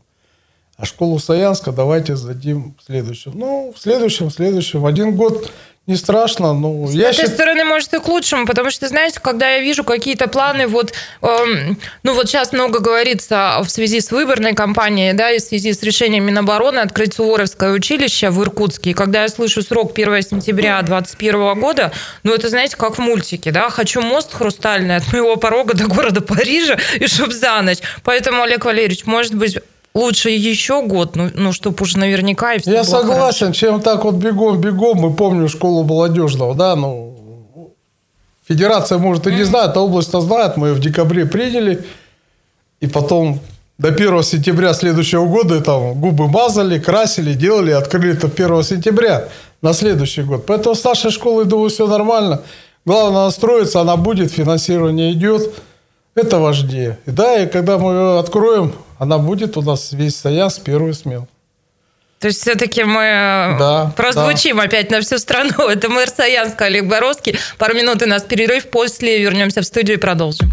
А 0.78 0.87
школу 0.87 1.18
Саянска 1.18 1.73
давайте 1.73 2.14
сдадим 2.14 2.76
в 2.80 2.87
следующем. 2.87 3.32
Ну, 3.35 3.75
в 3.76 3.80
следующем, 3.82 4.30
в 4.30 4.32
следующем. 4.32 4.87
Один 4.87 5.16
год 5.16 5.50
не 5.88 5.97
страшно, 5.97 6.54
но 6.54 6.87
С 6.87 6.92
я 6.92 7.08
этой 7.08 7.14
считаю... 7.14 7.35
стороны, 7.35 7.64
может, 7.64 7.92
и 7.94 7.99
к 7.99 8.06
лучшему, 8.06 8.47
потому 8.47 8.70
что, 8.70 8.87
знаете, 8.87 9.18
когда 9.18 9.49
я 9.49 9.61
вижу 9.61 9.82
какие-то 9.82 10.28
планы, 10.28 10.68
вот, 10.68 10.92
эм, 11.23 11.76
ну 12.04 12.14
вот 12.14 12.28
сейчас 12.28 12.52
много 12.52 12.78
говорится 12.78 13.58
в 13.64 13.68
связи 13.70 14.00
с 14.00 14.12
выборной 14.12 14.54
кампанией, 14.54 15.14
да, 15.14 15.32
и 15.32 15.38
в 15.38 15.42
связи 15.42 15.73
с 15.73 15.82
решением 15.82 16.26
Минобороны 16.26 16.78
открыть 16.78 17.14
Суворовское 17.14 17.73
училище 17.73 18.30
в 18.30 18.40
Иркутске, 18.40 18.90
и 18.90 18.94
когда 18.94 19.23
я 19.23 19.28
слышу 19.28 19.62
срок 19.62 19.92
1 19.99 20.23
сентября 20.23 20.80
2021 20.82 21.58
года, 21.58 21.90
ну 22.23 22.35
это, 22.35 22.50
знаете, 22.50 22.76
как 22.76 22.99
в 22.99 23.00
мультике, 23.00 23.50
да, 23.50 23.68
хочу 23.70 24.00
мост 24.00 24.32
хрустальный 24.32 24.94
от 24.94 25.12
моего 25.12 25.35
порога 25.37 25.75
до 25.75 25.88
города 25.88 26.20
Парижа, 26.20 26.78
и 27.00 27.06
чтоб 27.08 27.32
за 27.32 27.62
ночь. 27.62 27.78
Поэтому, 28.04 28.42
Олег 28.42 28.64
Валерьевич, 28.64 29.06
может 29.06 29.35
быть, 29.35 29.58
лучше 29.95 30.30
еще 30.30 30.83
год, 30.83 31.16
ну, 31.16 31.30
ну 31.35 31.52
чтобы 31.52 31.83
уже 31.83 31.99
наверняка 31.99 32.54
и 32.54 32.61
все 32.61 32.73
Я 32.73 32.85
согласен, 32.85 33.47
хорошо. 33.47 33.52
чем 33.52 33.80
так 33.80 34.04
вот 34.04 34.14
бегом-бегом. 34.14 34.99
Мы 34.99 35.14
помним 35.14 35.49
школу 35.49 35.85
молодежного, 35.85 36.54
да, 36.54 36.76
ну, 36.76 37.75
федерация, 38.49 38.99
может, 38.99 39.26
и 39.26 39.33
не 39.33 39.45
знает, 39.45 39.76
а 39.76 39.80
область-то 39.80 40.21
знает. 40.21 40.57
Мы 40.57 40.68
ее 40.68 40.75
в 40.75 40.80
декабре 40.80 41.26
приняли, 41.26 41.85
и 42.80 42.87
потом 42.87 43.40
до 43.78 43.88
1 43.88 44.23
сентября 44.23 44.75
следующего 44.75 45.26
года 45.26 45.61
там 45.61 46.00
губы 46.00 46.28
мазали, 46.28 46.78
красили, 46.78 47.35
делали, 47.35 47.71
открыли 47.71 48.14
это 48.14 48.26
1 48.26 48.62
сентября 48.62 49.28
на 49.62 49.73
следующий 49.73 50.23
год. 50.23 50.47
Поэтому 50.47 50.75
с 50.75 50.85
нашей 50.85 51.11
школой, 51.11 51.45
думаю, 51.45 51.71
все 51.71 51.87
нормально. 51.87 52.42
Главное 52.85 53.26
настроиться, 53.26 53.80
она 53.80 53.97
будет, 53.97 54.33
финансирование 54.33 55.12
идет. 55.12 55.52
Это 56.14 56.38
важнее. 56.38 56.99
И 57.07 57.11
да, 57.11 57.37
и 57.37 57.47
когда 57.47 57.78
мы 57.78 57.92
ее 57.92 58.18
откроем, 58.18 58.73
она 58.99 59.19
будет 59.19 59.57
у 59.57 59.62
нас 59.62 59.93
весь 59.93 60.17
стоян 60.17 60.50
с 60.50 60.59
первой 60.59 60.95
смены. 60.95 61.26
То 62.19 62.26
есть 62.26 62.40
все-таки 62.40 62.83
мы 62.83 63.02
э, 63.02 63.59
Да, 63.59 63.93
прозвучим 63.97 64.59
опять 64.59 64.90
на 64.90 65.00
всю 65.00 65.19
страну. 65.19 65.69
Это 65.69 65.88
мэр 65.88 66.09
Саянска 66.09 66.64
Олег 66.64 66.87
Боровский. 66.87 67.38
Пару 67.59 67.75
минут 67.75 68.02
у 68.02 68.07
нас 68.07 68.25
перерыв. 68.25 68.69
После 68.71 69.23
вернемся 69.23 69.61
в 69.61 69.64
студию 69.64 69.99
и 69.99 70.00
продолжим. 70.00 70.50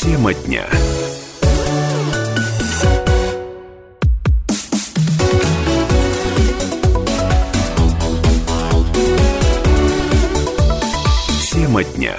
Тема 0.00 0.32
дня. 0.32 0.66
Дня. 12.00 12.16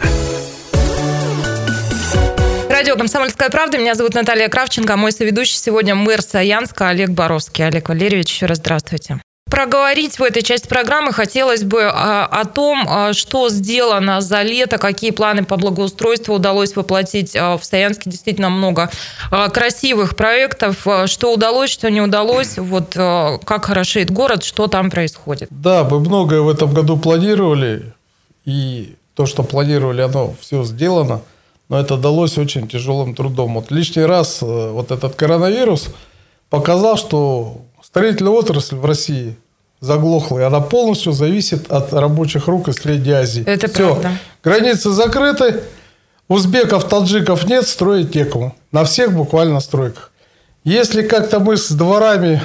Радио 2.69 2.95
«Комсомольская 2.95 3.49
правда». 3.49 3.79
Меня 3.79 3.95
зовут 3.95 4.13
Наталья 4.13 4.47
Кравченко. 4.47 4.93
а 4.93 4.97
Мой 4.97 5.11
соведущий 5.11 5.57
сегодня 5.57 5.95
мэр 5.95 6.21
Саянска 6.21 6.89
Олег 6.89 7.09
Боровский. 7.09 7.65
Олег 7.65 7.89
Валерьевич, 7.89 8.31
еще 8.31 8.45
раз 8.45 8.59
здравствуйте. 8.59 9.19
Проговорить 9.49 10.19
в 10.19 10.23
этой 10.23 10.43
части 10.43 10.67
программы 10.67 11.11
хотелось 11.11 11.63
бы 11.63 11.81
а, 11.83 12.25
о 12.25 12.45
том, 12.45 12.85
а, 12.87 13.13
что 13.13 13.49
сделано 13.49 14.21
за 14.21 14.43
лето, 14.43 14.77
какие 14.77 15.09
планы 15.09 15.43
по 15.43 15.57
благоустройству 15.57 16.35
удалось 16.35 16.75
воплотить. 16.75 17.33
В 17.33 17.59
Саянске 17.63 18.09
действительно 18.09 18.51
много 18.51 18.89
красивых 19.51 20.15
проектов. 20.15 20.85
Что 21.07 21.33
удалось, 21.33 21.71
что 21.71 21.89
не 21.89 22.01
удалось, 22.01 22.57
вот 22.57 22.93
как 22.93 23.65
хорошеет 23.65 24.11
город, 24.11 24.43
что 24.43 24.67
там 24.67 24.91
происходит. 24.91 25.49
Да, 25.49 25.83
мы 25.89 25.99
многое 25.99 26.41
в 26.41 26.49
этом 26.49 26.71
году 26.71 26.97
планировали, 26.97 27.93
и 28.45 28.95
то, 29.21 29.27
что 29.27 29.43
планировали, 29.43 30.01
оно 30.01 30.33
все 30.39 30.63
сделано, 30.63 31.21
но 31.69 31.79
это 31.79 31.95
далось 31.95 32.39
очень 32.39 32.67
тяжелым 32.67 33.13
трудом. 33.13 33.53
Вот 33.53 33.69
лишний 33.69 34.01
раз 34.01 34.39
э, 34.41 34.71
вот 34.71 34.89
этот 34.89 35.13
коронавирус 35.13 35.89
показал, 36.49 36.97
что 36.97 37.61
строительная 37.83 38.31
отрасль 38.31 38.77
в 38.77 38.83
России 38.83 39.37
заглохла, 39.79 40.39
и 40.39 40.41
она 40.41 40.59
полностью 40.59 41.11
зависит 41.11 41.71
от 41.71 41.93
рабочих 41.93 42.47
рук 42.47 42.69
из 42.69 42.77
Средней 42.77 43.11
Азии. 43.11 43.43
Это 43.45 43.67
Всё. 43.67 43.91
правда. 43.91 44.17
Границы 44.43 44.89
закрыты, 44.89 45.61
узбеков, 46.27 46.89
таджиков 46.89 47.45
нет, 47.45 47.67
строить 47.67 48.15
некому. 48.15 48.55
На 48.71 48.85
всех 48.85 49.13
буквально 49.13 49.59
стройках. 49.59 50.11
Если 50.63 51.03
как-то 51.03 51.39
мы 51.39 51.57
с 51.57 51.69
дворами 51.69 52.41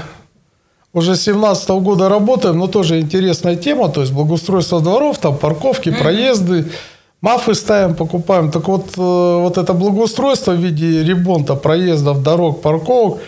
уже 0.97 1.15
с 1.15 1.25
17 1.25 1.69
года 1.83 2.09
работаем, 2.09 2.57
но 2.57 2.69
тоже 2.69 3.00
интересная 3.00 3.55
тема, 3.55 3.91
то 3.91 4.00
есть 4.00 4.15
благоустройство 4.15 4.81
дворов, 4.81 5.19
там 5.19 5.37
парковки, 5.37 5.91
проезды, 5.91 6.73
мафы 7.21 7.55
ставим, 7.55 7.95
покупаем. 7.95 8.50
Так 8.50 8.67
вот, 8.67 8.87
э, 8.97 9.41
вот 9.43 9.59
это 9.59 9.75
благоустройство 9.75 10.53
в 10.53 10.59
виде 10.59 11.05
ремонта 11.05 11.55
проездов, 11.55 12.23
дорог, 12.23 12.62
парковок, 12.62 13.21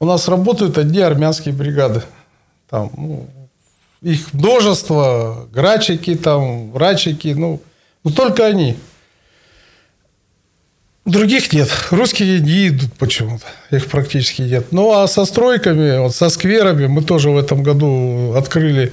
у 0.00 0.06
нас 0.06 0.26
работают 0.26 0.76
одни 0.76 0.98
армянские 0.98 1.54
бригады. 1.54 2.02
Там, 2.68 2.90
ну, 2.96 3.26
их 4.02 4.32
множество, 4.32 5.46
грачики, 5.52 6.16
там, 6.16 6.72
врачики, 6.72 7.28
ну, 7.28 7.60
ну 8.02 8.10
только 8.10 8.44
они. 8.44 8.76
Других 11.08 11.52
нет. 11.54 11.70
Русские 11.90 12.40
не 12.40 12.68
идут 12.68 12.92
почему-то. 12.98 13.46
Их 13.70 13.86
практически 13.86 14.42
нет. 14.42 14.66
Ну, 14.72 14.92
а 14.92 15.08
со 15.08 15.24
стройками, 15.24 15.98
вот 15.98 16.14
со 16.14 16.28
скверами 16.28 16.86
мы 16.86 17.02
тоже 17.02 17.30
в 17.30 17.38
этом 17.38 17.62
году 17.62 18.34
открыли 18.36 18.92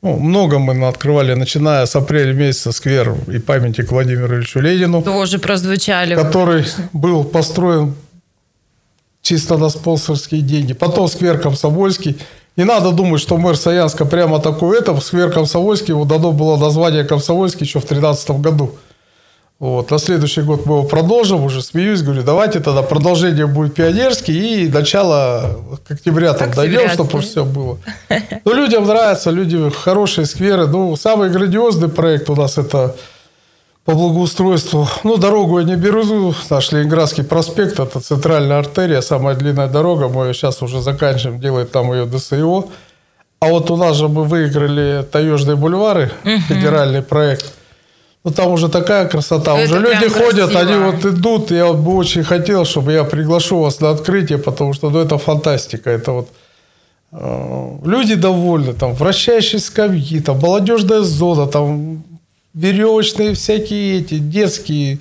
ну, 0.00 0.16
много 0.16 0.60
мы 0.60 0.86
открывали, 0.86 1.34
начиная 1.34 1.84
с 1.84 1.96
апреля 1.96 2.32
месяца 2.32 2.70
сквер 2.70 3.16
и 3.26 3.40
памятник 3.40 3.90
Владимиру 3.90 4.36
Ильичу 4.36 4.60
Ленину, 4.60 5.02
Тоже 5.02 5.40
прозвучали. 5.40 6.14
который 6.14 6.64
был 6.92 7.24
построен 7.24 7.96
чисто 9.22 9.56
на 9.58 9.68
спонсорские 9.68 10.42
деньги. 10.42 10.74
Потом 10.74 11.08
сквер 11.08 11.40
Комсомольский. 11.40 12.16
Не 12.56 12.64
надо 12.64 12.92
думать, 12.92 13.20
что 13.20 13.36
мэр 13.36 13.56
Саянска 13.56 14.04
прямо 14.04 14.38
такой 14.38 14.78
это. 14.78 14.98
Сквер 15.00 15.32
Комсомольский, 15.32 15.88
его 15.88 16.04
дано 16.04 16.30
было 16.30 16.56
название 16.56 17.02
Комсомольский 17.02 17.66
еще 17.66 17.80
в 17.80 17.86
2013 17.86 18.30
году. 18.40 18.76
Вот. 19.60 19.90
На 19.90 19.98
следующий 19.98 20.42
год 20.42 20.66
мы 20.66 20.76
его 20.76 20.84
продолжим, 20.84 21.42
уже 21.42 21.62
смеюсь, 21.62 22.02
говорю, 22.02 22.22
давайте 22.22 22.60
тогда 22.60 22.82
продолжение 22.82 23.46
будет 23.46 23.74
пионерский 23.74 24.64
и 24.64 24.68
начало 24.68 25.56
октября 25.90 26.32
там 26.34 26.52
дойдем, 26.52 26.86
Октябрятский. 26.86 27.04
чтобы 27.04 27.22
все 27.22 27.44
было. 27.44 27.78
Ну, 28.44 28.54
людям 28.54 28.86
нравится, 28.86 29.30
люди 29.30 29.58
хорошие 29.70 30.26
скверы. 30.26 30.68
Ну, 30.68 30.94
самый 30.94 31.28
грандиозный 31.30 31.88
проект 31.88 32.30
у 32.30 32.36
нас 32.36 32.56
это 32.56 32.94
по 33.84 33.94
благоустройству. 33.94 34.88
Ну, 35.02 35.16
дорогу 35.16 35.58
я 35.58 35.64
не 35.64 35.74
беру, 35.74 36.34
наш 36.50 36.70
Ленинградский 36.70 37.24
проспект, 37.24 37.80
это 37.80 37.98
центральная 38.00 38.58
артерия, 38.60 39.00
самая 39.00 39.34
длинная 39.34 39.68
дорога, 39.68 40.08
мы 40.08 40.26
ее 40.26 40.34
сейчас 40.34 40.62
уже 40.62 40.80
заканчиваем, 40.80 41.40
делает 41.40 41.72
там 41.72 41.92
ее 41.92 42.06
ДСО. 42.06 42.68
А 43.40 43.46
вот 43.48 43.70
у 43.70 43.76
нас 43.76 43.96
же 43.96 44.08
мы 44.08 44.22
выиграли 44.24 45.04
Таежные 45.10 45.56
бульвары, 45.56 46.12
федеральный 46.48 47.02
проект. 47.02 47.54
Ну, 48.28 48.34
там 48.34 48.52
уже 48.52 48.68
такая 48.68 49.08
красота. 49.08 49.58
Это 49.58 49.72
уже 49.72 49.80
люди 49.80 50.08
прям 50.08 50.12
ходят, 50.12 50.50
красиво. 50.50 50.60
они 50.60 50.84
вот 50.84 51.04
идут. 51.04 51.50
Я 51.50 51.66
вот 51.66 51.78
бы 51.78 51.96
очень 51.96 52.24
хотел, 52.24 52.64
чтобы 52.64 52.92
я 52.92 53.04
приглашу 53.04 53.58
вас 53.58 53.80
на 53.80 53.90
открытие, 53.90 54.36
потому 54.36 54.74
что 54.74 54.90
ну, 54.90 54.98
это 54.98 55.16
фантастика. 55.16 55.90
Это 55.90 56.12
вот 56.12 56.28
э, 57.12 57.78
люди 57.84 58.16
довольны, 58.16 58.74
там 58.74 58.92
вращающие 58.92 59.60
скамьи, 59.60 60.20
там 60.20 60.38
молодежная 60.40 61.00
зона, 61.00 61.46
там 61.46 62.04
веревочные 62.52 63.32
всякие 63.32 64.00
эти 64.00 64.18
детские. 64.18 64.98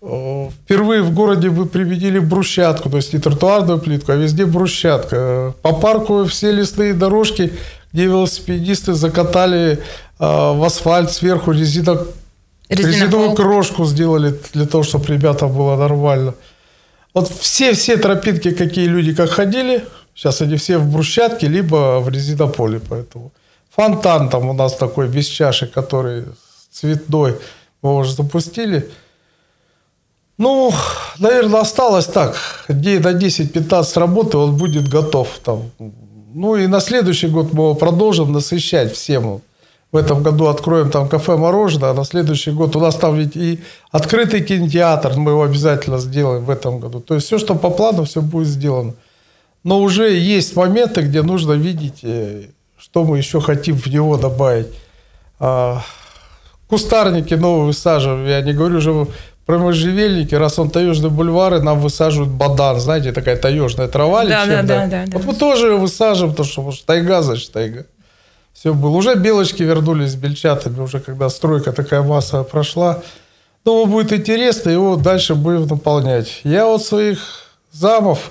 Э, 0.00 0.48
Впервые 0.64 1.02
в 1.02 1.12
городе 1.12 1.50
вы 1.50 1.66
применили 1.66 2.18
брусчатку, 2.18 2.88
то 2.88 2.96
есть 2.96 3.12
не 3.12 3.20
тротуарную 3.20 3.78
плитку, 3.78 4.12
а 4.12 4.14
везде 4.14 4.46
брусчатка. 4.46 5.52
По 5.60 5.74
парку 5.74 6.24
все 6.24 6.50
лесные 6.50 6.94
дорожки, 6.94 7.52
где 7.92 8.04
велосипедисты 8.04 8.94
закатали 8.94 9.72
э, 9.72 9.78
в 10.18 10.64
асфальт 10.64 11.10
сверху 11.10 11.52
резинок 11.52 12.08
резиновую 12.68 13.34
крошку 13.34 13.84
сделали 13.84 14.38
для 14.52 14.66
того, 14.66 14.82
чтобы 14.84 15.06
ребятам 15.06 15.52
было 15.52 15.76
нормально. 15.76 16.34
Вот 17.12 17.28
все-все 17.28 17.96
тропинки, 17.96 18.50
какие 18.50 18.86
люди 18.86 19.14
как 19.14 19.30
ходили, 19.30 19.84
сейчас 20.14 20.42
они 20.42 20.56
все 20.56 20.78
в 20.78 20.90
брусчатке, 20.90 21.46
либо 21.46 22.00
в 22.00 22.08
резинополе. 22.08 22.80
Поэтому 22.88 23.32
фонтан 23.70 24.28
там 24.28 24.48
у 24.48 24.52
нас 24.52 24.74
такой 24.76 25.08
без 25.08 25.26
чаши, 25.26 25.66
который 25.66 26.24
цветной, 26.70 27.38
мы 27.82 27.90
его 27.90 27.98
уже 27.98 28.14
запустили. 28.14 28.90
Ну, 30.36 30.72
наверное, 31.20 31.60
осталось 31.60 32.06
так, 32.06 32.36
дней 32.68 32.98
на 32.98 33.12
10-15 33.12 33.98
работы, 34.00 34.36
он 34.36 34.56
будет 34.56 34.88
готов 34.88 35.28
там. 35.44 35.70
Ну 36.34 36.56
и 36.56 36.66
на 36.66 36.80
следующий 36.80 37.28
год 37.28 37.52
мы 37.52 37.64
его 37.64 37.74
продолжим 37.76 38.32
насыщать 38.32 38.92
всем. 38.92 39.42
В 39.94 39.96
этом 39.96 40.24
году 40.24 40.46
откроем 40.46 40.90
там 40.90 41.08
кафе-мороженое, 41.08 41.90
а 41.90 41.94
на 41.94 42.04
следующий 42.04 42.50
год 42.50 42.74
у 42.74 42.80
нас 42.80 42.96
там 42.96 43.14
ведь 43.14 43.36
и 43.36 43.60
открытый 43.92 44.42
кинотеатр, 44.42 45.16
мы 45.16 45.30
его 45.30 45.44
обязательно 45.44 45.98
сделаем 45.98 46.44
в 46.44 46.50
этом 46.50 46.80
году. 46.80 46.98
То 46.98 47.14
есть 47.14 47.28
все, 47.28 47.38
что 47.38 47.54
по 47.54 47.70
плану, 47.70 48.02
все 48.02 48.20
будет 48.20 48.48
сделано. 48.48 48.94
но 49.62 49.80
уже 49.80 50.10
есть 50.18 50.56
моменты, 50.56 51.02
где 51.02 51.22
нужно 51.22 51.52
видеть, 51.52 52.00
э, 52.02 52.46
что 52.76 53.04
мы 53.04 53.18
еще 53.18 53.40
хотим 53.40 53.76
в 53.76 53.86
него 53.86 54.16
добавить. 54.16 54.66
А, 55.38 55.80
кустарники 56.66 57.34
новые 57.34 57.66
высаживаем. 57.66 58.26
Я 58.26 58.40
не 58.40 58.52
говорю 58.52 58.78
уже 58.78 59.06
про 59.46 59.58
можжевельники, 59.58 60.34
раз 60.34 60.58
он 60.58 60.70
таежный 60.70 61.10
бульвар, 61.10 61.54
и 61.54 61.60
нам 61.60 61.78
высаживают 61.78 62.32
бадан, 62.32 62.80
знаете, 62.80 63.12
такая 63.12 63.36
таежная 63.36 63.86
трава. 63.86 64.24
Да, 64.24 64.44
да, 64.44 64.62
да, 64.64 64.86
да, 64.88 65.04
Вот 65.12 65.24
мы 65.24 65.34
тоже 65.34 65.68
ее 65.68 65.76
высаживаем, 65.76 66.32
потому 66.32 66.48
что 66.48 66.62
может, 66.62 66.84
тайга, 66.84 67.22
значит, 67.22 67.52
тайга. 67.52 67.86
Все 68.54 68.72
было. 68.72 68.96
Уже 68.96 69.14
белочки 69.16 69.62
вернулись 69.62 70.12
с 70.12 70.14
бельчатами, 70.14 70.80
уже 70.80 71.00
когда 71.00 71.28
стройка 71.28 71.72
такая 71.72 72.02
масса 72.02 72.42
прошла. 72.42 73.02
Думаю, 73.64 73.86
будет 73.86 74.12
интересно, 74.12 74.70
его 74.70 74.96
дальше 74.96 75.34
будем 75.34 75.66
наполнять. 75.66 76.40
Я 76.44 76.64
вот 76.64 76.82
своих 76.82 77.18
замов 77.72 78.30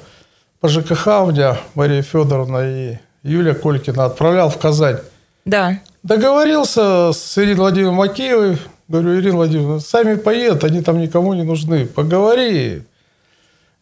по 0.59 0.69
ЖКХ 0.69 1.07
у 1.07 1.31
меня 1.31 1.57
Мария 1.75 2.01
Федоровна 2.01 2.61
и 2.63 2.97
Юлия 3.21 3.53
Колькина 3.53 4.05
отправлял 4.05 4.49
в 4.49 4.57
Казань. 4.57 4.97
Да. 5.45 5.79
Договорился 6.01 7.11
с 7.13 7.37
Ириной 7.37 7.55
Владимировной 7.55 7.97
Макеевой, 7.97 8.57
Говорю, 8.87 9.19
Ирина 9.19 9.37
Владимировна, 9.37 9.79
сами 9.79 10.15
поедут, 10.15 10.63
они 10.63 10.81
там 10.81 10.99
никому 10.99 11.33
не 11.33 11.43
нужны. 11.43 11.85
Поговори. 11.85 12.83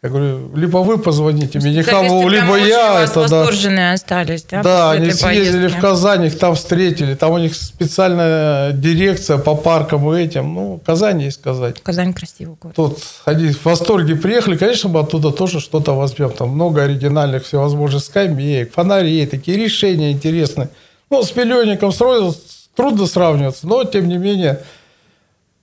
Я 0.04 0.10
говорю, 0.10 0.56
либо 0.56 0.78
вы 0.80 0.98
позвоните 0.98 1.60
Минихамову, 1.60 2.28
либо 2.28 2.58
я. 2.58 3.04
Это, 3.04 3.30
да. 3.30 3.94
остались, 3.94 4.44
да? 4.50 4.64
Да, 4.64 4.92
они 4.92 5.12
съездили 5.12 5.60
поездки. 5.60 5.78
в 5.78 5.80
Казань, 5.82 6.26
их 6.26 6.40
там 6.40 6.56
встретили. 6.56 7.14
Там 7.14 7.34
у 7.34 7.38
них 7.38 7.54
специальная 7.54 8.72
дирекция 8.72 9.38
по 9.38 9.54
паркам 9.54 10.12
и 10.12 10.20
этим. 10.20 10.56
Ну, 10.56 10.82
Казань 10.84 11.22
есть 11.22 11.40
сказать. 11.40 11.84
Казань 11.84 12.14
красивый 12.14 12.56
город. 12.60 12.76
Тут 12.76 12.98
они 13.26 13.52
в 13.52 13.64
восторге 13.64 14.16
приехали. 14.16 14.58
Конечно, 14.58 14.90
мы 14.90 15.02
оттуда 15.02 15.30
тоже 15.30 15.60
что-то 15.60 15.94
возьмем. 15.94 16.32
Там 16.32 16.50
много 16.50 16.82
оригинальных 16.82 17.46
всевозможных 17.46 18.04
скамеек, 18.04 18.74
фонарей, 18.74 19.28
такие 19.28 19.56
решения 19.56 20.12
интересные. 20.12 20.70
Ну, 21.12 21.22
с 21.22 21.36
миллионником 21.36 21.92
строил, 21.92 22.36
трудно 22.76 23.06
сравниваться, 23.06 23.68
но, 23.68 23.84
тем 23.84 24.08
не 24.08 24.18
менее, 24.18 24.64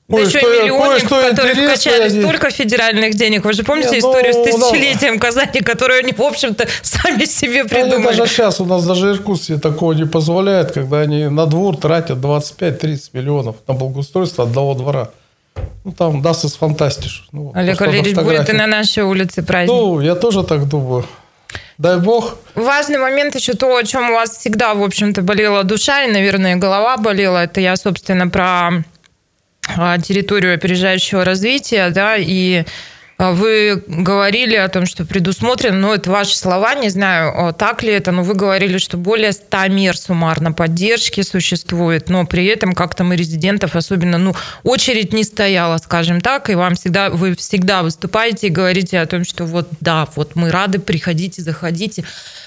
да 0.09 0.21
еще 0.21 0.41
и 0.41 0.62
миллионник, 0.62 1.09
которые 1.09 1.55
вкачали 1.55 2.09
столько 2.09 2.50
федеральных 2.50 3.15
денег. 3.15 3.45
Вы 3.45 3.53
же 3.53 3.62
помните 3.62 3.91
Нет, 3.91 3.99
историю 3.99 4.35
ну, 4.35 4.43
с 4.43 4.47
тысячелетием 4.47 5.19
да. 5.19 5.27
Казани, 5.27 5.61
которую 5.61 5.99
они, 5.99 6.12
в 6.12 6.23
общем-то, 6.23 6.67
сами 6.83 7.25
себе 7.27 7.65
придумали? 7.65 7.95
Они 7.97 8.05
даже 8.05 8.27
сейчас 8.27 8.59
у 8.61 8.65
нас 8.65 8.87
даже 8.87 9.11
Иркутск 9.11 9.45
себе 9.45 9.59
такого 9.59 9.93
не 9.93 10.07
позволяет, 10.07 10.73
когда 10.73 11.00
они 11.00 11.29
на 11.29 11.45
двор 11.45 11.77
тратят 11.77 12.19
25-30 12.19 13.11
миллионов 13.12 13.57
на 13.67 13.75
благоустройство 13.75 14.45
одного 14.45 14.75
двора. 14.75 15.11
Ну, 15.85 15.93
там 15.93 16.23
даст 16.23 16.45
из 16.45 16.55
фантастиш. 16.55 17.29
Ну, 17.33 17.53
Олег 17.55 17.79
Валерьевич 17.81 18.17
будет 18.17 18.49
и 18.49 18.53
на 18.53 18.67
нашей 18.67 19.03
улице 19.03 19.43
праздник. 19.43 19.75
Ну, 19.75 20.00
я 20.00 20.15
тоже 20.15 20.43
так 20.43 20.67
думаю. 20.69 21.05
Дай 21.77 21.99
бог. 21.99 22.37
Важный 22.55 22.99
момент 22.99 23.35
еще 23.35 23.53
то, 23.53 23.77
о 23.77 23.85
чем 23.85 24.11
у 24.11 24.15
вас 24.15 24.38
всегда, 24.38 24.75
в 24.75 24.83
общем-то, 24.83 25.23
болела 25.23 25.65
душа, 25.65 26.05
и, 26.05 26.11
наверное, 26.11 26.57
голова 26.57 26.97
болела. 26.97 27.45
Это 27.45 27.61
я, 27.61 27.77
собственно, 27.77 28.29
про 28.29 28.85
территорию 30.03 30.55
опережающего 30.55 31.25
развития, 31.25 31.91
да, 31.91 32.17
и 32.17 32.65
а, 33.21 33.33
вы 33.33 33.83
говорили 33.89 34.55
о 34.55 34.69
том, 34.69 34.87
что 34.87 35.05
предусмотрено, 35.05 35.77
ну, 35.77 35.93
это 35.93 36.09
ваши 36.09 36.37
слова, 36.37 36.77
не 36.77 36.89
знаю, 36.89 37.53
так 37.53 37.83
ли 37.83 37.93
это, 37.93 38.13
но 38.13 38.23
вы 38.23 38.35
говорили, 38.35 38.79
что 38.79 38.97
более 38.97 39.33
100 39.33 39.69
мер 39.71 39.97
суммарно 39.97 40.53
поддержки 40.53 41.23
существует, 41.23 42.09
но 42.09 42.27
при 42.27 42.47
этом 42.47 42.75
как-то 42.75 43.03
мы 43.03 43.17
резидентов 43.17 43.75
особенно, 43.75 44.19
ну, 44.19 44.37
очередь 44.63 45.13
не 45.13 45.25
стояла, 45.25 45.79
скажем 45.79 46.21
так, 46.21 46.49
и 46.49 46.55
вам 46.55 46.77
всегда, 46.77 47.11
вы 47.11 47.35
всегда 47.35 47.83
выступаете 47.83 48.47
и 48.47 48.51
говорите 48.51 49.01
о 49.01 49.07
том, 49.07 49.25
что 49.25 49.47
вот, 49.47 49.69
да, 49.81 50.07
вот 50.15 50.37
мы 50.37 50.51
рады, 50.51 50.79
приходите, 50.79 51.43
заходите. 51.43 52.05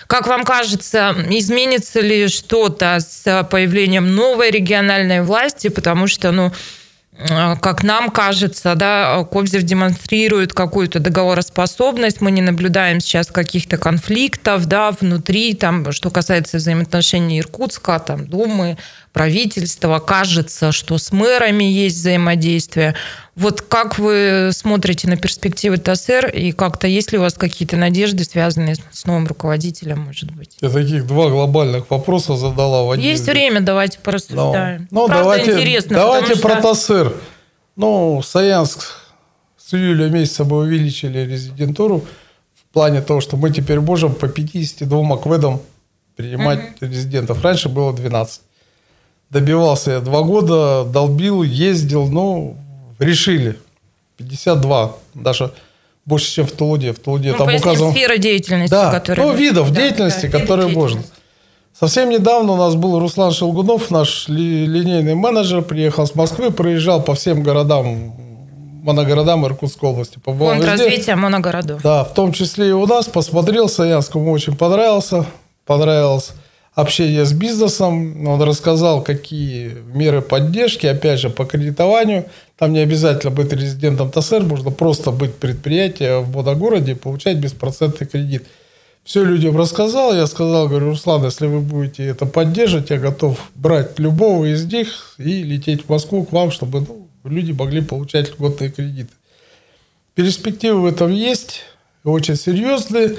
Как 0.07 0.25
вам 0.27 0.45
кажется, 0.45 1.13
изменится 1.29 1.99
ли 1.99 2.29
что-то 2.29 2.97
с 3.01 3.45
появлением 3.51 4.15
новой 4.15 4.51
региональной 4.51 5.21
власти, 5.21 5.67
потому 5.67 6.07
что, 6.07 6.31
ну, 6.31 6.45
а, 6.45 6.51
как 7.17 7.83
нам 7.83 8.09
кажется, 8.09 8.73
да, 8.75 9.23
Кобзев 9.29 9.63
демонстрирует 9.63 10.53
какую-то 10.53 10.99
договороспособность, 10.99 12.21
мы 12.21 12.31
не 12.31 12.41
наблюдаем 12.41 12.99
сейчас 12.99 13.27
каких-то 13.27 13.77
конфликтов 13.77 14.65
да, 14.65 14.91
внутри, 14.91 15.53
там, 15.53 15.91
что 15.91 16.09
касается 16.09 16.57
взаимоотношений 16.57 17.39
Иркутска, 17.39 17.99
там, 17.99 18.25
Думы, 18.25 18.77
правительства, 19.13 19.99
кажется, 19.99 20.71
что 20.71 20.97
с 20.97 21.11
мэрами 21.11 21.65
есть 21.65 21.97
взаимодействие. 21.97 22.95
Вот 23.35 23.61
как 23.61 23.97
вы 23.97 24.49
смотрите 24.51 25.07
на 25.07 25.15
перспективы 25.15 25.77
ТАССР 25.77 26.27
и 26.27 26.51
как-то 26.51 26.87
есть 26.87 27.13
ли 27.13 27.17
у 27.17 27.21
вас 27.21 27.33
какие-то 27.35 27.77
надежды, 27.77 28.25
связанные 28.25 28.75
с 28.91 29.05
новым 29.05 29.25
руководителем, 29.25 30.01
может 30.01 30.31
быть? 30.31 30.57
Я 30.59 30.69
таких 30.69 31.07
два 31.07 31.29
глобальных 31.29 31.89
вопроса 31.89 32.35
задала. 32.35 32.83
В 32.83 32.91
один 32.91 33.05
есть 33.05 33.25
время, 33.25 33.61
давайте 33.61 33.99
порассуждаем. 33.99 34.87
Ну, 34.91 35.07
ну 35.07 35.07
давайте, 35.07 35.53
интересно, 35.53 35.95
давайте 35.95 36.35
про 36.41 36.59
что... 36.59 36.61
ТАССР. 36.61 37.13
Ну, 37.77 38.21
Саянск 38.21 38.97
с 39.57 39.73
июля 39.73 40.09
месяца 40.09 40.43
мы 40.43 40.57
увеличили 40.57 41.19
резидентуру 41.19 42.05
в 42.53 42.73
плане 42.73 43.01
того, 43.01 43.21
что 43.21 43.37
мы 43.37 43.49
теперь 43.49 43.79
можем 43.79 44.13
по 44.13 44.27
52 44.27 45.13
акведам 45.13 45.61
принимать 46.17 46.59
угу. 46.59 46.91
резидентов. 46.91 47.41
Раньше 47.41 47.69
было 47.69 47.93
12 47.93 48.41
добивался 49.31 49.91
я 49.91 49.99
два 50.01 50.21
года, 50.21 50.83
долбил, 50.83 51.41
ездил, 51.41 52.07
ну, 52.07 52.57
решили. 53.01 53.57
52, 54.17 54.95
даже 55.15 55.51
больше, 56.05 56.31
чем 56.31 56.47
в 56.47 56.51
Тулуде. 56.51 56.93
В 56.93 56.99
Тулуде 56.99 57.31
ну, 57.31 57.37
там 57.37 57.55
указано... 57.55 57.91
сфера 57.91 58.17
деятельности, 58.17 58.71
да, 58.71 58.91
которые... 58.91 59.27
ну, 59.27 59.33
видов 59.33 59.71
да, 59.71 59.81
деятельности, 59.81 60.27
да, 60.27 60.39
которые 60.39 60.69
можно. 60.69 61.03
Совсем 61.77 62.09
недавно 62.09 62.53
у 62.53 62.57
нас 62.57 62.75
был 62.75 62.99
Руслан 62.99 63.31
Шелгунов, 63.31 63.89
наш 63.91 64.27
ли, 64.27 64.65
линейный 64.65 65.15
менеджер, 65.15 65.61
приехал 65.61 66.05
с 66.05 66.15
Москвы, 66.15 66.51
проезжал 66.51 67.01
по 67.01 67.15
всем 67.15 67.43
городам, 67.43 68.13
моногородам 68.83 69.45
Иркутской 69.45 69.89
области. 69.89 70.19
Побывал 70.19 70.55
Фонд 70.55 70.63
везде. 70.63 70.83
развития 70.83 71.15
моногородов. 71.15 71.81
Да, 71.81 72.03
в 72.03 72.13
том 72.13 72.33
числе 72.33 72.69
и 72.69 72.71
у 72.71 72.85
нас. 72.85 73.07
Посмотрел, 73.07 73.69
Саянскому 73.69 74.31
очень 74.31 74.55
понравился. 74.55 75.25
Понравилось 75.65 76.33
общение 76.73 77.25
с 77.25 77.33
бизнесом. 77.33 78.27
Он 78.27 78.41
рассказал, 78.41 79.03
какие 79.03 79.75
меры 79.93 80.21
поддержки, 80.21 80.85
опять 80.87 81.19
же, 81.19 81.29
по 81.29 81.45
кредитованию. 81.45 82.25
Там 82.57 82.73
не 82.73 82.79
обязательно 82.79 83.33
быть 83.33 83.51
резидентом 83.51 84.11
ТСР, 84.11 84.43
можно 84.43 84.71
просто 84.71 85.11
быть 85.11 85.35
предприятием 85.35 86.23
в 86.23 86.35
Моногороде 86.35 86.93
и 86.93 86.95
получать 86.95 87.37
беспроцентный 87.37 88.07
кредит. 88.07 88.45
Все 89.03 89.23
людям 89.23 89.57
рассказал, 89.57 90.13
я 90.13 90.27
сказал, 90.27 90.67
говорю, 90.67 90.89
Руслан, 90.89 91.25
если 91.25 91.47
вы 91.47 91.59
будете 91.61 92.05
это 92.05 92.27
поддерживать, 92.27 92.91
я 92.91 92.99
готов 92.99 93.49
брать 93.55 93.97
любого 93.97 94.45
из 94.45 94.65
них 94.65 95.15
и 95.17 95.41
лететь 95.41 95.85
в 95.85 95.89
Москву 95.89 96.23
к 96.23 96.31
вам, 96.31 96.51
чтобы 96.51 96.81
ну, 96.81 97.07
люди 97.23 97.51
могли 97.51 97.81
получать 97.81 98.29
льготные 98.29 98.69
кредиты. 98.69 99.09
Перспективы 100.13 100.81
в 100.81 100.85
этом 100.85 101.11
есть, 101.11 101.61
очень 102.03 102.35
серьезные 102.35 103.15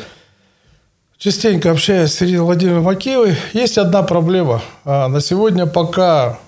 частенько 1.23 1.71
общаюсь 1.71 2.11
с 2.11 2.21
Ириной 2.23 2.41
Владимировной 2.41 2.85
Макеевой, 2.85 3.37
есть 3.53 3.79
одна 3.79 4.03
проблема. 4.03 4.61
А, 4.85 5.07
на 5.07 5.21
сегодня 5.21 5.67
пока 5.67 6.41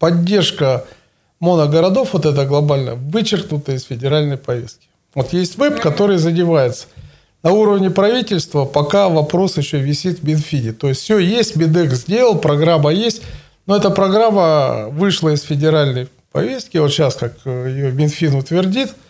поддержка 0.00 0.84
моногородов, 1.38 2.12
вот 2.12 2.26
эта 2.26 2.44
глобальная, 2.44 2.96
вычеркнута 2.96 3.72
из 3.72 3.84
федеральной 3.84 4.36
повестки. 4.36 4.88
Вот 5.14 5.32
есть 5.32 5.56
веб, 5.58 5.80
который 5.80 6.16
задевается. 6.18 6.88
На 7.44 7.52
уровне 7.52 7.90
правительства 7.90 8.64
пока 8.64 9.08
вопрос 9.08 9.56
еще 9.56 9.78
висит 9.78 10.18
в 10.20 10.24
Минфиде. 10.24 10.72
То 10.72 10.88
есть 10.88 11.02
все 11.02 11.18
есть, 11.18 11.54
Минэк 11.54 11.92
сделал, 11.92 12.38
программа 12.38 12.90
есть, 12.90 13.22
но 13.66 13.76
эта 13.76 13.90
программа 13.90 14.88
вышла 14.88 15.28
из 15.28 15.42
федеральной 15.42 16.08
повестки. 16.32 16.78
Вот 16.78 16.90
сейчас, 16.90 17.14
как 17.14 17.36
ее 17.46 17.92
Минфин 17.92 18.34
утвердит– 18.34 18.92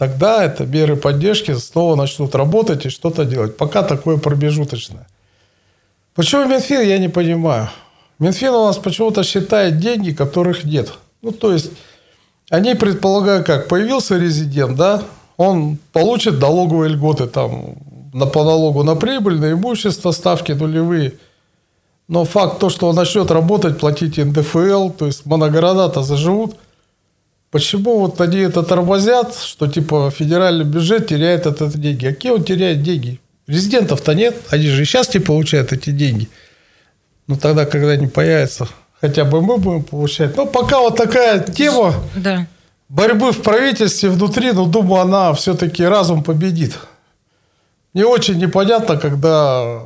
тогда 0.00 0.42
это 0.42 0.64
меры 0.64 0.96
поддержки 0.96 1.52
снова 1.54 1.94
начнут 1.94 2.34
работать 2.34 2.86
и 2.86 2.88
что-то 2.88 3.26
делать. 3.26 3.58
Пока 3.58 3.82
такое 3.82 4.16
промежуточное. 4.16 5.06
Почему 6.14 6.46
Минфин, 6.46 6.80
я 6.80 6.96
не 6.96 7.08
понимаю. 7.08 7.68
Минфин 8.18 8.48
у 8.48 8.64
нас 8.64 8.78
почему-то 8.78 9.22
считает 9.22 9.78
деньги, 9.78 10.12
которых 10.12 10.64
нет. 10.64 10.94
Ну, 11.20 11.32
то 11.32 11.52
есть, 11.52 11.72
они 12.48 12.74
предполагают, 12.74 13.46
как 13.46 13.68
появился 13.68 14.16
резидент, 14.16 14.78
да, 14.78 15.02
он 15.36 15.76
получит 15.92 16.40
налоговые 16.40 16.88
льготы 16.88 17.26
там 17.26 17.74
на, 18.14 18.24
по 18.24 18.42
налогу 18.42 18.82
на 18.82 18.96
прибыль, 18.96 19.38
на 19.38 19.52
имущество, 19.52 20.12
ставки 20.12 20.52
нулевые. 20.52 21.12
Но 22.08 22.24
факт 22.24 22.58
то, 22.58 22.70
что 22.70 22.88
он 22.88 22.96
начнет 22.96 23.30
работать, 23.30 23.78
платить 23.78 24.16
НДФЛ, 24.16 24.92
то 24.92 25.04
есть 25.04 25.26
моногорода-то 25.26 26.02
заживут– 26.02 26.56
Почему 27.50 27.98
вот 27.98 28.20
они 28.20 28.38
это 28.38 28.62
тормозят, 28.62 29.36
что 29.36 29.66
типа 29.66 30.12
федеральный 30.16 30.64
бюджет 30.64 31.08
теряет 31.08 31.46
от 31.46 31.56
этого 31.56 31.72
деньги? 31.72 32.06
А 32.06 32.14
какие 32.14 32.30
он 32.32 32.44
теряет 32.44 32.82
деньги? 32.82 33.20
Резидентов-то 33.48 34.14
нет, 34.14 34.36
они 34.50 34.68
же 34.68 34.82
и 34.82 34.84
сейчас 34.84 35.12
не 35.12 35.20
получают 35.20 35.72
эти 35.72 35.90
деньги. 35.90 36.28
Но 37.26 37.34
тогда, 37.34 37.66
когда 37.66 37.90
они 37.90 38.06
появятся, 38.06 38.68
хотя 39.00 39.24
бы 39.24 39.42
мы 39.42 39.58
будем 39.58 39.82
получать. 39.82 40.36
Но 40.36 40.46
пока 40.46 40.78
вот 40.78 40.96
такая 40.96 41.40
тема 41.40 41.94
да. 42.14 42.46
борьбы 42.88 43.32
в 43.32 43.42
правительстве 43.42 44.10
внутри, 44.10 44.52
но 44.52 44.66
думаю, 44.66 45.02
она 45.02 45.32
все-таки 45.34 45.84
разум 45.84 46.22
победит. 46.22 46.78
мне 47.92 48.06
очень 48.06 48.38
непонятно, 48.38 48.96
когда, 48.96 49.80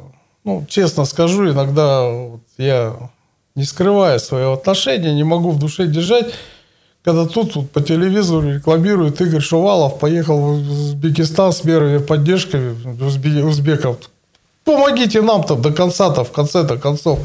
ну, 0.45 0.67
честно 0.69 1.07
скажу, 1.07 1.51
иногда 1.51 2.03
вот 2.07 2.43
я, 2.59 2.95
не 3.55 3.65
скрывая 3.65 4.19
своего 4.19 4.53
отношения, 4.53 5.15
не 5.15 5.25
могу 5.25 5.51
в 5.51 5.59
душе 5.59 5.87
держать, 5.87 6.35
когда 7.05 7.27
тут 7.27 7.55
вот, 7.55 7.71
по 7.71 7.83
телевизору 7.83 8.55
рекламируют 8.55 9.21
Игорь 9.21 9.43
Шувалов, 9.43 9.99
поехал 9.99 10.39
в 10.39 10.71
Узбекистан 10.71 11.53
с 11.53 11.63
мерами 11.63 11.99
поддержки 11.99 12.57
узбеков. 13.45 13.99
Помогите 14.65 15.21
нам 15.21 15.45
там 15.45 15.61
до 15.61 15.71
конца-то, 15.71 16.25
в 16.25 16.33
конце-то 16.33 16.79
концов. 16.79 17.19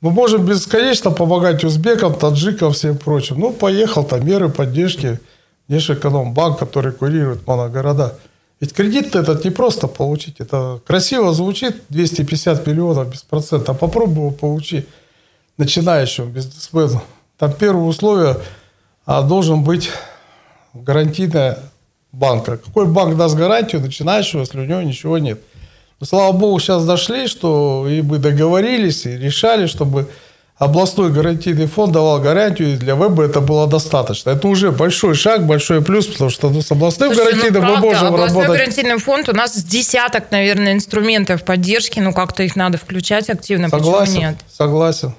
Мы 0.00 0.10
можем 0.10 0.44
бесконечно 0.44 1.12
помогать 1.12 1.62
узбекам, 1.62 2.14
таджикам, 2.14 2.72
всем 2.72 2.98
прочим. 2.98 3.38
Ну, 3.38 3.52
поехал 3.52 4.02
там 4.02 4.26
меры 4.26 4.48
поддержки. 4.48 5.20
Внешэкономбанк, 5.68 6.58
который 6.58 6.92
курирует 6.92 7.46
моногорода. 7.46 8.18
Ведь 8.58 8.72
кредит 8.72 9.14
этот 9.14 9.44
не 9.44 9.50
просто 9.50 9.86
получить. 9.86 10.40
Это 10.40 10.80
красиво 10.84 11.32
звучит, 11.32 11.82
250 11.90 12.66
миллионов 12.66 13.10
без 13.10 13.22
процента. 13.22 13.74
Попробуй 13.74 14.24
его 14.24 14.30
получи 14.30 14.86
начинающему 15.58 16.28
бизнесмену. 16.28 17.02
Там 17.36 17.52
первое 17.52 17.84
условие 17.84 18.38
должен 19.22 19.64
быть 19.64 19.90
гарантийная 20.74 21.58
банка. 22.12 22.58
Какой 22.58 22.86
банк 22.86 23.16
даст 23.16 23.36
гарантию 23.36 23.80
начинающего, 23.80 24.40
если 24.40 24.60
у 24.60 24.64
него 24.64 24.82
ничего 24.82 25.18
нет? 25.18 25.40
Но, 26.00 26.06
слава 26.06 26.32
богу, 26.32 26.60
сейчас 26.60 26.84
дошли, 26.84 27.26
что 27.26 27.86
и 27.88 28.02
мы 28.02 28.18
договорились, 28.18 29.06
и 29.06 29.16
решали, 29.16 29.66
чтобы 29.66 30.08
областной 30.58 31.10
гарантийный 31.10 31.66
фонд 31.66 31.92
давал 31.92 32.20
гарантию, 32.20 32.74
и 32.74 32.76
для 32.76 32.94
веба 32.94 33.24
это 33.24 33.40
было 33.40 33.66
достаточно. 33.66 34.30
Это 34.30 34.46
уже 34.46 34.72
большой 34.72 35.14
шаг, 35.14 35.46
большой 35.46 35.82
плюс, 35.82 36.06
потому 36.06 36.30
что 36.30 36.50
ну, 36.50 36.62
с 36.62 36.70
областным 36.70 37.14
Слушайте, 37.14 37.36
ну, 37.36 37.52
гарантийным 37.52 37.62
ну, 37.62 37.68
правда, 37.68 37.80
мы 37.80 37.92
можем 37.92 38.06
областной 38.08 38.42
работать. 38.42 38.60
гарантийный 38.60 38.98
фонд, 38.98 39.28
у 39.28 39.32
нас 39.32 39.64
десяток, 39.64 40.30
наверное, 40.30 40.72
инструментов 40.72 41.44
поддержки, 41.44 42.00
ну 42.00 42.12
как-то 42.12 42.42
их 42.42 42.56
надо 42.56 42.78
включать 42.78 43.30
активно, 43.30 43.68
согласен, 43.68 44.12
почему 44.12 44.30
нет? 44.30 44.36
Согласен. 44.52 45.14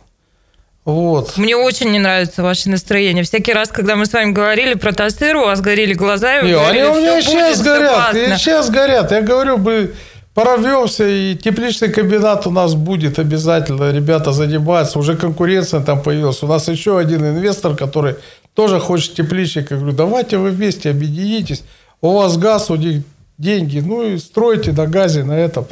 Вот. 0.94 1.38
Мне 1.38 1.56
очень 1.56 1.92
не 1.92 2.00
нравится 2.00 2.44
ваше 2.44 2.70
настроение. 2.70 3.24
Всякий 3.24 3.54
раз, 3.54 3.70
когда 3.70 3.96
мы 3.96 4.06
с 4.06 4.14
вами 4.14 4.32
говорили 4.32 4.74
про 4.74 4.92
Тасыр, 4.92 5.38
у 5.38 5.46
вас 5.46 5.62
горели 5.62 5.94
глаза. 5.94 6.40
И 6.40 6.46
не, 6.46 6.54
говорили, 6.54 6.82
они 6.82 6.98
у 6.98 7.02
меня 7.02 7.22
сейчас 7.22 7.62
горят. 7.62 8.16
И 8.16 8.38
сейчас 8.38 8.70
горят. 8.70 9.12
Я 9.12 9.22
говорю, 9.22 9.58
бы 9.58 9.94
порвемся, 10.34 11.08
и 11.08 11.36
тепличный 11.36 11.90
комбинат 11.90 12.48
у 12.48 12.52
нас 12.52 12.76
будет 12.76 13.20
обязательно. 13.20 13.92
Ребята 13.92 14.32
занимаются, 14.32 15.00
уже 15.00 15.16
конкуренция 15.16 15.82
там 15.82 16.02
появилась. 16.02 16.42
У 16.44 16.48
нас 16.48 16.68
еще 16.68 16.98
один 16.98 17.26
инвестор, 17.26 17.76
который 17.76 18.16
тоже 18.54 18.80
хочет 18.80 19.16
тепличник. 19.16 19.72
Я 19.72 19.78
говорю, 19.78 19.96
давайте 19.96 20.38
вы 20.38 20.52
вместе 20.52 20.90
объединитесь. 20.90 21.64
У 22.02 22.14
вас 22.14 22.38
газ, 22.38 22.70
у 22.70 22.76
них 22.76 23.04
деньги. 23.38 23.80
Ну 23.80 24.04
и 24.04 24.18
стройте 24.18 24.72
на 24.72 24.88
газе, 24.88 25.24
на 25.24 25.38
этом. 25.38 25.68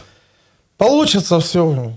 Получится 0.78 1.40
все. 1.40 1.94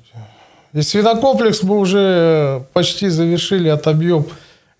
И 0.72 0.82
свинокомплекс 0.82 1.62
мы 1.62 1.78
уже 1.78 2.64
почти 2.72 3.08
завершили, 3.08 3.68
отобьем 3.68 4.26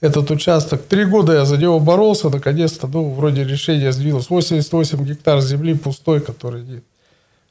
этот 0.00 0.31
участок. 0.31 0.83
Три 0.83 1.05
года 1.05 1.33
я 1.33 1.44
за 1.44 1.57
него 1.57 1.81
боролся, 1.81 2.31
наконец-то, 2.31 2.87
ну, 2.87 3.11
вроде 3.11 3.44
решение 3.44 3.92
сдвинулось. 3.92 4.31
88 4.31 5.05
гектар 5.05 5.40
земли 5.40 5.74
пустой, 5.74 6.20
который 6.20 6.62
нет. 6.62 6.85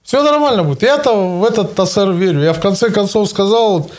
Все 0.04 0.23
нормально 0.23 0.63
будет. 0.63 0.82
Я-то 0.82 1.13
в 1.13 1.43
этот 1.43 1.75
ТАСР 1.75 2.12
верю. 2.12 2.41
Я 2.41 2.54
в 2.54 2.60
конце 2.60 2.89
концов 2.89 3.30
сказал, 3.30 3.91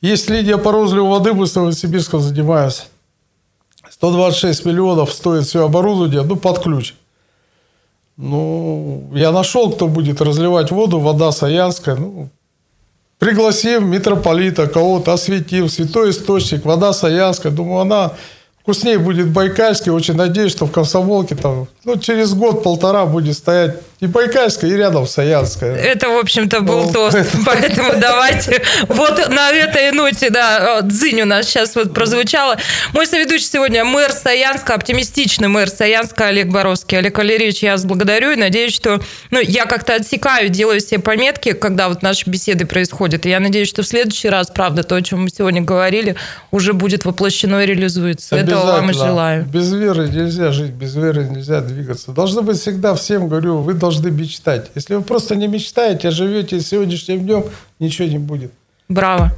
есть 0.00 0.30
линия 0.30 0.58
по 0.58 0.70
розливу 0.70 1.08
воды, 1.08 1.32
мы 1.32 1.46
с 1.46 1.54
Новосибирском 1.54 2.20
занимаемся. 2.20 2.82
126 3.90 4.66
миллионов 4.66 5.12
стоит 5.12 5.46
все 5.46 5.64
оборудование, 5.64 6.22
ну, 6.22 6.36
под 6.36 6.58
ключ. 6.60 6.94
Ну, 8.16 9.10
я 9.14 9.32
нашел, 9.32 9.72
кто 9.72 9.88
будет 9.88 10.20
разливать 10.20 10.70
воду, 10.70 11.00
вода 11.00 11.32
Саянская, 11.32 11.96
ну, 11.96 12.28
Пригласим 13.18 13.90
митрополита, 13.90 14.66
кого-то 14.66 15.14
осветим, 15.14 15.68
святой 15.68 16.10
источник, 16.10 16.64
вода 16.66 16.92
Саянская. 16.92 17.50
Думаю, 17.50 17.80
она 17.80 18.12
вкуснее 18.60 18.98
будет 18.98 19.28
Байкальский. 19.28 19.90
Очень 19.90 20.14
надеюсь, 20.14 20.52
что 20.52 20.66
в 20.66 20.72
Комсомолке 20.72 21.34
там, 21.34 21.66
ну, 21.84 21.96
через 21.96 22.34
год-полтора 22.34 23.06
будет 23.06 23.36
стоять 23.36 23.80
и 23.98 24.06
Байкальская, 24.06 24.70
и 24.70 24.74
рядом 24.74 25.06
Саянская. 25.06 25.74
Это, 25.74 26.10
в 26.10 26.18
общем-то, 26.18 26.60
был 26.60 26.84
ну, 26.84 26.92
тост. 26.92 27.16
Поэтому 27.46 27.94
давайте 27.98 28.62
вот 28.88 29.28
на 29.30 29.50
этой 29.50 29.90
ноте, 29.92 30.28
да, 30.28 30.82
дзынь 30.82 31.22
у 31.22 31.24
нас 31.24 31.46
сейчас 31.46 31.74
вот 31.76 31.94
прозвучала. 31.94 32.58
Мой 32.92 33.06
соведущий 33.06 33.48
сегодня 33.50 33.84
мэр 33.84 34.12
Саянска, 34.12 34.74
оптимистичный 34.74 35.48
мэр 35.48 35.70
Саянска 35.70 36.26
Олег 36.26 36.48
Боровский. 36.48 36.98
Олег 36.98 37.16
Валерьевич, 37.16 37.62
я 37.62 37.72
вас 37.72 37.86
благодарю 37.86 38.32
и 38.32 38.36
надеюсь, 38.36 38.74
что 38.74 39.00
ну, 39.30 39.40
я 39.40 39.64
как-то 39.64 39.94
отсекаю, 39.94 40.50
делаю 40.50 40.80
все 40.80 40.98
пометки, 40.98 41.52
когда 41.52 41.88
вот 41.88 42.02
наши 42.02 42.28
беседы 42.28 42.66
происходят. 42.66 43.24
И 43.24 43.30
я 43.30 43.40
надеюсь, 43.40 43.68
что 43.68 43.80
в 43.82 43.86
следующий 43.86 44.28
раз, 44.28 44.48
правда, 44.48 44.82
то, 44.82 44.96
о 44.96 45.00
чем 45.00 45.22
мы 45.22 45.30
сегодня 45.30 45.62
говорили, 45.62 46.16
уже 46.50 46.74
будет 46.74 47.06
воплощено 47.06 47.62
и 47.62 47.66
реализуется. 47.66 48.36
Этого 48.36 48.66
вам 48.72 48.90
и 48.90 48.92
желаю. 48.92 49.46
Без 49.46 49.72
веры 49.72 50.06
нельзя 50.10 50.52
жить, 50.52 50.72
без 50.72 50.94
веры 50.94 51.24
нельзя 51.24 51.62
двигаться. 51.62 52.12
Должно 52.12 52.42
быть 52.42 52.60
всегда 52.60 52.94
всем, 52.94 53.28
говорю, 53.28 53.60
вы 53.60 53.72
должны 53.72 53.85
должны 53.86 54.10
мечтать. 54.10 54.70
Если 54.74 54.96
вы 54.96 55.02
просто 55.02 55.36
не 55.36 55.46
мечтаете, 55.46 56.08
а 56.08 56.10
живете 56.10 56.60
сегодняшним 56.60 57.20
днем, 57.20 57.44
ничего 57.78 58.08
не 58.08 58.18
будет. 58.18 58.50
Браво. 58.88 59.32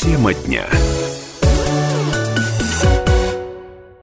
Тема 0.00 0.32
дня. 0.32 0.66